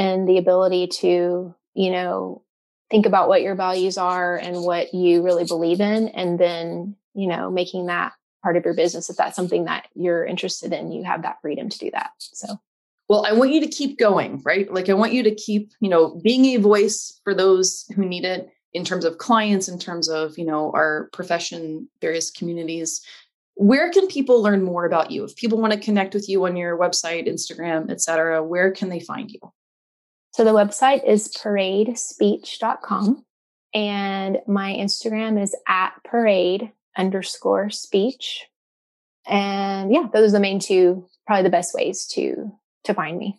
and 0.00 0.26
the 0.26 0.38
ability 0.38 0.86
to, 0.86 1.54
you 1.74 1.90
know, 1.90 2.42
think 2.90 3.04
about 3.04 3.28
what 3.28 3.42
your 3.42 3.54
values 3.54 3.98
are 3.98 4.36
and 4.36 4.62
what 4.62 4.94
you 4.94 5.22
really 5.22 5.44
believe 5.44 5.80
in, 5.80 6.08
and 6.08 6.38
then, 6.40 6.96
you 7.14 7.28
know, 7.28 7.50
making 7.50 7.86
that 7.86 8.12
part 8.42 8.56
of 8.56 8.64
your 8.64 8.74
business. 8.74 9.10
If 9.10 9.16
that's 9.16 9.36
something 9.36 9.66
that 9.66 9.86
you're 9.94 10.24
interested 10.24 10.72
in, 10.72 10.90
you 10.90 11.04
have 11.04 11.22
that 11.22 11.40
freedom 11.42 11.68
to 11.68 11.78
do 11.78 11.90
that. 11.92 12.10
So, 12.18 12.58
well, 13.10 13.26
I 13.26 13.32
want 13.32 13.52
you 13.52 13.60
to 13.60 13.68
keep 13.68 13.98
going, 13.98 14.40
right? 14.42 14.72
Like, 14.72 14.88
I 14.88 14.94
want 14.94 15.12
you 15.12 15.22
to 15.24 15.34
keep, 15.34 15.70
you 15.80 15.90
know, 15.90 16.18
being 16.24 16.46
a 16.46 16.56
voice 16.56 17.20
for 17.22 17.34
those 17.34 17.84
who 17.94 18.06
need 18.06 18.24
it 18.24 18.48
in 18.72 18.84
terms 18.84 19.04
of 19.04 19.18
clients, 19.18 19.68
in 19.68 19.78
terms 19.78 20.08
of, 20.08 20.38
you 20.38 20.46
know, 20.46 20.70
our 20.72 21.10
profession, 21.12 21.88
various 22.00 22.30
communities. 22.30 23.02
Where 23.54 23.90
can 23.90 24.06
people 24.06 24.40
learn 24.40 24.62
more 24.62 24.86
about 24.86 25.10
you? 25.10 25.24
If 25.24 25.36
people 25.36 25.60
want 25.60 25.74
to 25.74 25.78
connect 25.78 26.14
with 26.14 26.28
you 26.28 26.46
on 26.46 26.56
your 26.56 26.78
website, 26.78 27.28
Instagram, 27.28 27.90
et 27.90 28.00
cetera, 28.00 28.42
where 28.42 28.70
can 28.70 28.88
they 28.88 29.00
find 29.00 29.30
you? 29.30 29.40
So 30.32 30.44
the 30.44 30.52
website 30.52 31.06
is 31.06 31.28
paradespeech.com 31.28 33.24
and 33.74 34.38
my 34.46 34.72
Instagram 34.72 35.40
is 35.42 35.54
at 35.68 35.92
parade 36.04 36.72
underscore 36.96 37.70
speech. 37.70 38.46
And 39.26 39.92
yeah, 39.92 40.06
those 40.12 40.30
are 40.30 40.38
the 40.38 40.40
main 40.40 40.58
two, 40.58 41.06
probably 41.26 41.42
the 41.42 41.50
best 41.50 41.74
ways 41.74 42.06
to 42.12 42.52
to 42.84 42.94
find 42.94 43.18
me. 43.18 43.38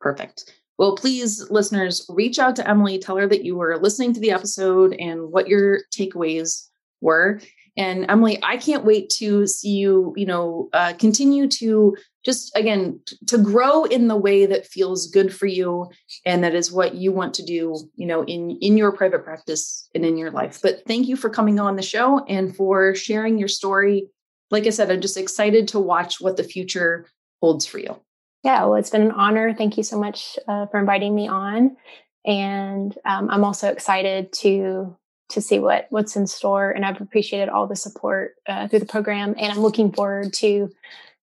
Perfect. 0.00 0.52
Well, 0.78 0.94
please, 0.94 1.50
listeners, 1.50 2.06
reach 2.08 2.38
out 2.38 2.54
to 2.56 2.68
Emily, 2.68 2.98
tell 2.98 3.16
her 3.16 3.26
that 3.26 3.44
you 3.44 3.56
were 3.56 3.78
listening 3.78 4.12
to 4.12 4.20
the 4.20 4.30
episode 4.30 4.94
and 4.94 5.32
what 5.32 5.48
your 5.48 5.80
takeaways 5.92 6.68
were. 7.00 7.40
And 7.78 8.06
Emily, 8.10 8.40
I 8.42 8.56
can't 8.56 8.84
wait 8.84 9.08
to 9.18 9.46
see 9.46 9.70
you, 9.70 10.12
you 10.16 10.26
know, 10.26 10.68
uh, 10.72 10.94
continue 10.98 11.46
to 11.48 11.96
just 12.24 12.54
again 12.56 13.00
to 13.28 13.38
grow 13.38 13.84
in 13.84 14.08
the 14.08 14.16
way 14.16 14.44
that 14.46 14.66
feels 14.66 15.06
good 15.06 15.32
for 15.32 15.46
you 15.46 15.88
and 16.26 16.42
that 16.42 16.56
is 16.56 16.72
what 16.72 16.96
you 16.96 17.12
want 17.12 17.34
to 17.34 17.44
do, 17.44 17.76
you 17.94 18.06
know, 18.06 18.24
in 18.24 18.58
in 18.60 18.76
your 18.76 18.90
private 18.90 19.22
practice 19.22 19.88
and 19.94 20.04
in 20.04 20.16
your 20.16 20.32
life. 20.32 20.58
But 20.60 20.82
thank 20.86 21.06
you 21.06 21.14
for 21.16 21.30
coming 21.30 21.60
on 21.60 21.76
the 21.76 21.82
show 21.82 22.24
and 22.26 22.54
for 22.54 22.96
sharing 22.96 23.38
your 23.38 23.48
story. 23.48 24.08
Like 24.50 24.66
I 24.66 24.70
said, 24.70 24.90
I'm 24.90 25.00
just 25.00 25.16
excited 25.16 25.68
to 25.68 25.78
watch 25.78 26.20
what 26.20 26.36
the 26.36 26.44
future 26.44 27.06
holds 27.40 27.64
for 27.64 27.78
you. 27.78 28.00
Yeah, 28.42 28.64
well, 28.64 28.74
it's 28.74 28.90
been 28.90 29.02
an 29.02 29.12
honor. 29.12 29.54
Thank 29.54 29.76
you 29.76 29.84
so 29.84 29.98
much 29.98 30.36
uh, 30.48 30.66
for 30.66 30.80
inviting 30.80 31.14
me 31.14 31.28
on. 31.28 31.76
And 32.24 32.96
um, 33.04 33.30
I'm 33.30 33.44
also 33.44 33.70
excited 33.70 34.32
to 34.40 34.96
to 35.30 35.40
see 35.40 35.58
what 35.58 35.86
what's 35.90 36.16
in 36.16 36.26
store. 36.26 36.70
And 36.70 36.84
I've 36.84 37.00
appreciated 37.00 37.48
all 37.48 37.66
the 37.66 37.76
support 37.76 38.34
uh, 38.46 38.68
through 38.68 38.80
the 38.80 38.86
program, 38.86 39.34
and 39.38 39.52
I'm 39.52 39.60
looking 39.60 39.92
forward 39.92 40.32
to 40.34 40.70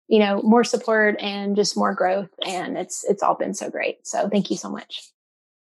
you 0.08 0.20
know 0.20 0.42
more 0.44 0.64
support 0.64 1.20
and 1.20 1.56
just 1.56 1.78
more 1.78 1.94
growth. 1.94 2.30
And 2.46 2.78
it's 2.78 3.04
it's 3.04 3.24
all 3.24 3.36
been 3.36 3.54
so 3.54 3.70
great. 3.70 4.06
So 4.08 4.30
thank 4.30 4.50
you 4.50 4.58
so 4.58 4.70
much. 4.70 5.12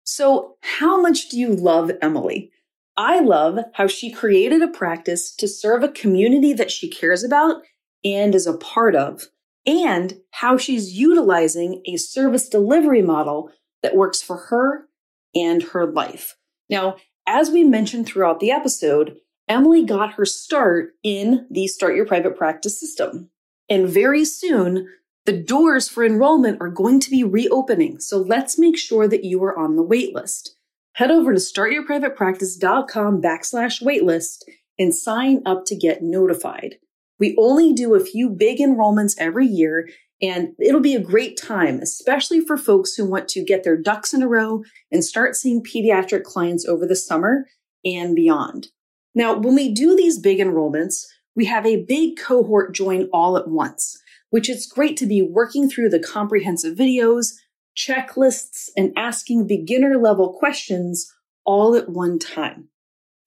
So, 0.05 0.57
how 0.61 1.01
much 1.01 1.29
do 1.29 1.39
you 1.39 1.55
love 1.55 1.91
Emily? 2.01 2.53
I 2.97 3.21
love 3.21 3.59
how 3.75 3.89
she 3.89 4.11
created 4.11 4.63
a 4.63 4.69
practice 4.69 5.35
to 5.35 5.49
serve 5.49 5.83
a 5.83 5.89
community 5.89 6.53
that 6.55 6.71
she 6.71 6.89
cares 6.89 7.25
about 7.25 7.63
and 8.05 8.35
is 8.35 8.47
a 8.47 8.57
part 8.57 8.95
of, 8.95 9.25
and 9.67 10.21
how 10.31 10.57
she's 10.57 10.97
utilizing 10.97 11.83
a 11.87 11.97
service 11.97 12.49
delivery 12.49 13.03
model 13.03 13.51
that 13.83 13.97
works 13.97 14.23
for 14.23 14.37
her 14.37 14.87
and 15.35 15.63
her 15.63 15.87
life. 15.87 16.37
Now, 16.71 16.97
as 17.27 17.51
we 17.51 17.65
mentioned 17.65 18.07
throughout 18.07 18.41
the 18.41 18.51
episode, 18.51 19.17
Emily 19.49 19.85
got 19.85 20.15
her 20.15 20.25
start 20.25 20.95
in 21.03 21.47
the 21.51 21.67
Start 21.67 21.95
Your 21.95 22.07
Private 22.07 22.37
Practice 22.37 22.79
system. 22.81 23.31
And 23.69 23.89
very 23.89 24.25
soon, 24.25 24.89
the 25.25 25.33
doors 25.33 25.89
for 25.89 26.05
enrollment 26.05 26.61
are 26.61 26.71
going 26.71 27.01
to 27.01 27.11
be 27.11 27.25
reopening. 27.25 27.99
So 28.01 28.19
let's 28.19 28.59
make 28.59 28.79
sure 28.79 29.09
that 29.09 29.25
you 29.25 29.43
are 29.45 29.59
on 29.59 29.77
the 29.77 29.85
waitlist. 29.85 30.51
Head 30.95 31.11
over 31.11 31.35
to 31.35 31.41
startyourprivatepractice.com 31.41 33.21
backslash 33.21 33.83
waitlist 33.83 34.45
and 34.79 34.95
sign 34.95 35.43
up 35.45 35.65
to 35.67 35.77
get 35.77 36.03
notified. 36.03 36.77
We 37.19 37.37
only 37.39 37.73
do 37.73 37.95
a 37.95 38.05
few 38.05 38.31
big 38.31 38.59
enrollments 38.59 39.15
every 39.19 39.47
year, 39.47 39.89
and 40.23 40.55
it'll 40.59 40.81
be 40.81 40.95
a 40.95 41.01
great 41.01 41.37
time, 41.37 41.81
especially 41.81 42.41
for 42.41 42.57
folks 42.57 42.95
who 42.95 43.09
want 43.09 43.29
to 43.29 43.45
get 43.45 43.65
their 43.65 43.77
ducks 43.77 44.15
in 44.15 44.23
a 44.23 44.29
row 44.29 44.63
and 44.91 45.05
start 45.05 45.37
seeing 45.37 45.63
pediatric 45.63 46.23
clients 46.23 46.67
over 46.67 46.87
the 46.87 46.97
summer 46.97 47.47
and 47.85 48.15
beyond. 48.15 48.69
Now, 49.15 49.37
when 49.37 49.55
we 49.55 49.73
do 49.73 49.97
these 49.97 50.19
big 50.19 50.39
enrollments, 50.39 51.05
we 51.35 51.45
have 51.47 51.67
a 51.67 51.85
big 51.85 52.19
cohort 52.19 52.75
join 52.75 53.09
all 53.13 53.37
at 53.37 53.49
once, 53.49 53.99
which 54.31 54.49
it's 54.49 54.67
great 54.67 54.97
to 54.99 55.07
be 55.07 55.23
working 55.23 55.69
through 55.69 55.91
the 55.91 56.01
comprehensive 56.01 56.77
videos, 56.77 57.33
checklists, 57.77 58.71
and 58.77 58.93
asking 58.97 59.47
beginner 59.47 59.99
level 59.99 60.33
questions 60.33 61.13
all 61.45 61.75
at 61.75 61.91
one 61.91 62.19
time. 62.19 62.69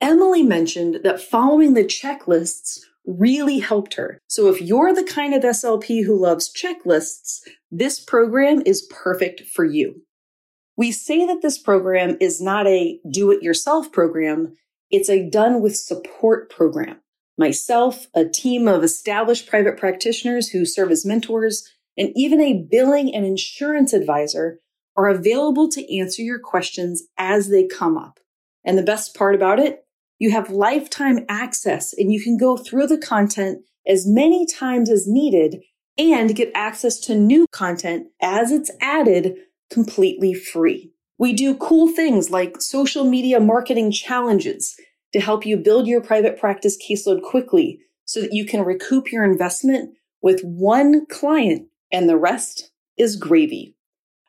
Emily 0.00 0.42
mentioned 0.42 1.00
that 1.04 1.20
following 1.20 1.74
the 1.74 1.84
checklists 1.84 2.80
really 3.06 3.58
helped 3.58 3.94
her. 3.94 4.20
So 4.26 4.48
if 4.48 4.60
you're 4.60 4.94
the 4.94 5.04
kind 5.04 5.34
of 5.34 5.42
SLP 5.42 6.04
who 6.04 6.20
loves 6.20 6.52
checklists, 6.52 7.40
this 7.70 8.00
program 8.00 8.62
is 8.66 8.88
perfect 8.90 9.42
for 9.42 9.64
you. 9.64 10.02
We 10.76 10.92
say 10.92 11.26
that 11.26 11.42
this 11.42 11.58
program 11.58 12.16
is 12.20 12.40
not 12.40 12.66
a 12.66 13.00
do 13.10 13.30
it 13.30 13.42
yourself 13.42 13.92
program. 13.92 14.56
It's 14.90 15.10
a 15.10 15.28
done 15.28 15.60
with 15.60 15.76
support 15.76 16.50
program. 16.50 17.00
Myself, 17.36 18.06
a 18.14 18.24
team 18.24 18.68
of 18.68 18.82
established 18.84 19.48
private 19.48 19.76
practitioners 19.76 20.50
who 20.50 20.66
serve 20.66 20.90
as 20.90 21.06
mentors, 21.06 21.68
and 21.96 22.10
even 22.14 22.40
a 22.40 22.66
billing 22.70 23.14
and 23.14 23.24
insurance 23.24 23.92
advisor 23.92 24.60
are 24.96 25.08
available 25.08 25.68
to 25.70 25.98
answer 25.98 26.22
your 26.22 26.38
questions 26.38 27.04
as 27.16 27.48
they 27.48 27.66
come 27.66 27.96
up. 27.96 28.20
And 28.64 28.76
the 28.76 28.82
best 28.82 29.14
part 29.14 29.34
about 29.34 29.58
it, 29.58 29.84
you 30.20 30.30
have 30.30 30.50
lifetime 30.50 31.24
access 31.28 31.92
and 31.94 32.12
you 32.12 32.22
can 32.22 32.36
go 32.36 32.56
through 32.56 32.86
the 32.86 32.98
content 32.98 33.62
as 33.88 34.06
many 34.06 34.46
times 34.46 34.90
as 34.90 35.08
needed 35.08 35.56
and 35.98 36.36
get 36.36 36.52
access 36.54 37.00
to 37.00 37.14
new 37.14 37.46
content 37.50 38.06
as 38.22 38.52
it's 38.52 38.70
added 38.80 39.34
completely 39.70 40.34
free. 40.34 40.92
We 41.18 41.32
do 41.32 41.56
cool 41.56 41.88
things 41.88 42.30
like 42.30 42.60
social 42.60 43.04
media 43.04 43.40
marketing 43.40 43.92
challenges 43.92 44.76
to 45.14 45.20
help 45.20 45.46
you 45.46 45.56
build 45.56 45.86
your 45.86 46.02
private 46.02 46.38
practice 46.38 46.78
caseload 46.78 47.22
quickly 47.22 47.80
so 48.04 48.20
that 48.20 48.34
you 48.34 48.44
can 48.44 48.62
recoup 48.62 49.10
your 49.10 49.24
investment 49.24 49.94
with 50.22 50.42
one 50.42 51.06
client 51.06 51.68
and 51.90 52.08
the 52.08 52.18
rest 52.18 52.70
is 52.98 53.16
gravy. 53.16 53.74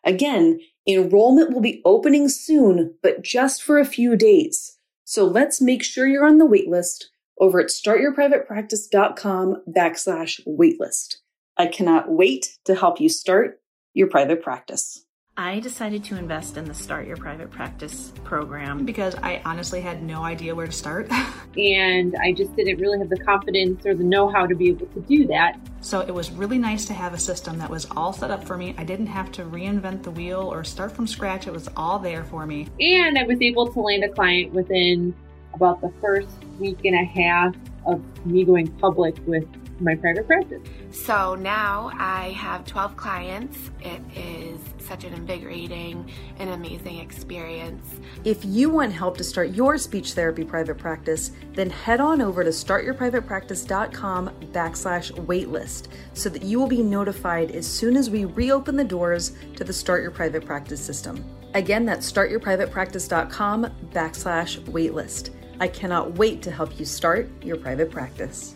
Again, 0.06 0.60
enrollment 0.88 1.51
will 1.51 1.62
be 1.62 1.82
opening 1.84 2.30
soon, 2.30 2.95
but 3.04 3.23
just 3.23 3.62
for 3.62 3.77
a 3.77 3.86
few 3.86 4.15
days. 4.15 4.77
So 5.12 5.26
let's 5.26 5.60
make 5.60 5.84
sure 5.84 6.08
you're 6.08 6.26
on 6.26 6.38
the 6.38 6.47
waitlist 6.47 7.08
over 7.38 7.60
at 7.60 7.67
startyourprivatepractice.com 7.67 9.63
backslash 9.67 10.39
waitlist. 10.47 11.17
I 11.58 11.67
cannot 11.67 12.10
wait 12.10 12.58
to 12.63 12.76
help 12.76 13.02
you 13.02 13.10
start 13.10 13.60
your 13.93 14.08
private 14.08 14.41
practice. 14.41 15.04
I 15.38 15.62
decided 15.62 16.04
to 16.06 16.17
invest 16.17 16.58
in 16.58 16.65
the 16.65 16.74
Start 16.74 17.08
Your 17.08 17.15
Private 17.15 17.50
Practice 17.52 18.12
program 18.26 18.86
because 18.86 19.15
I 19.15 19.41
honestly 19.46 19.80
had 19.80 20.04
no 20.04 20.24
idea 20.24 20.54
where 20.54 20.65
to 20.65 20.74
start. 20.74 21.10
and 21.58 22.13
I 22.17 22.34
just 22.34 22.54
didn't 22.58 22.82
really 22.82 23.00
have 23.00 23.10
the 23.10 23.17
confidence 23.17 23.86
or 23.86 23.96
the 23.96 24.04
know 24.04 24.30
how 24.30 24.46
to 24.46 24.54
be 24.54 24.70
able 24.70 24.88
to 24.88 25.00
do 25.00 25.26
that. 25.28 25.58
So 25.80 26.02
it 26.02 26.13
was 26.13 26.32
really 26.32 26.58
nice 26.58 26.84
to 26.88 26.94
have 26.94 27.13
a 27.13 27.17
system 27.17 27.58
that 27.60 27.70
was 27.70 27.88
all 27.91 28.12
set 28.12 28.30
up 28.30 28.44
for 28.44 28.58
me. 28.58 28.76
I 28.78 28.84
didn't 28.84 29.08
have 29.08 29.32
to 29.34 29.44
reinvent 29.44 30.04
the 30.04 30.12
wheel 30.12 30.41
or 30.41 30.65
start 30.65 30.91
from 30.91 31.08
scratch, 31.08 31.48
it 31.48 31.54
was 31.54 31.70
all 31.78 31.98
there 31.98 32.26
for 32.26 32.46
me. 32.46 32.67
And 32.82 33.17
I 33.17 33.24
was 33.24 33.41
able 33.41 33.72
to 33.72 33.80
land 33.80 34.04
a 34.04 34.10
client 34.10 34.52
within 34.52 35.15
about 35.54 35.80
the 35.80 35.94
first 36.02 36.30
week 36.60 36.84
and 36.84 36.96
a 36.96 37.06
half 37.06 37.56
of 37.86 38.04
me 38.26 38.44
going 38.44 38.67
public 38.67 39.15
with 39.26 39.48
my 39.82 39.96
private 39.96 40.28
practice. 40.28 40.62
So 40.91 41.36
now 41.36 41.91
I 41.96 42.30
have 42.32 42.65
12 42.65 42.96
clients. 42.96 43.72
It 43.82 44.02
is 44.15 44.60
such 44.80 45.04
an 45.04 45.13
invigorating 45.13 46.10
and 46.39 46.50
amazing 46.52 47.00
experience. 47.00 48.00
If 48.24 48.44
you 48.44 48.70
want 48.70 48.94
help 48.94 49.17
to 49.17 49.24
start 49.24 49.52
your 49.52 49.78
speech 49.78 50.13
therapy 50.13 50.44
private 50.44 50.78
practice, 50.78 51.32
then 51.54 51.70
head 51.70 52.00
on 52.00 52.22
over 52.22 52.44
to 52.44 52.50
startyourprivatepractice.com 52.50 54.30
backslash 54.52 55.12
waitlist 55.26 55.88
so 56.13 56.30
that 56.30 56.44
you 56.44 56.60
will 56.60 56.67
be 56.67 56.84
notified 56.84 57.52
as 57.52 57.65
soon 57.67 57.96
as 57.96 58.10
we 58.10 58.26
reopen 58.26 58.76
the 58.76 58.84
doors 58.84 59.34
to 59.56 59.63
the 59.63 59.74
Start 59.74 60.02
Your 60.02 60.12
Private 60.12 60.46
Practice 60.46 60.82
system. 60.82 61.24
Again, 61.54 61.86
that's 61.86 62.10
startyourprivatepractice.com 62.12 63.65
backslash 63.91 64.62
waitlist. 64.65 65.32
I 65.60 65.67
cannot 65.67 66.17
wait 66.17 66.41
to 66.44 66.52
help 66.52 66.80
you 66.80 66.86
start 66.86 67.30
your 67.44 67.58
private 67.58 67.91
practice. 67.91 68.56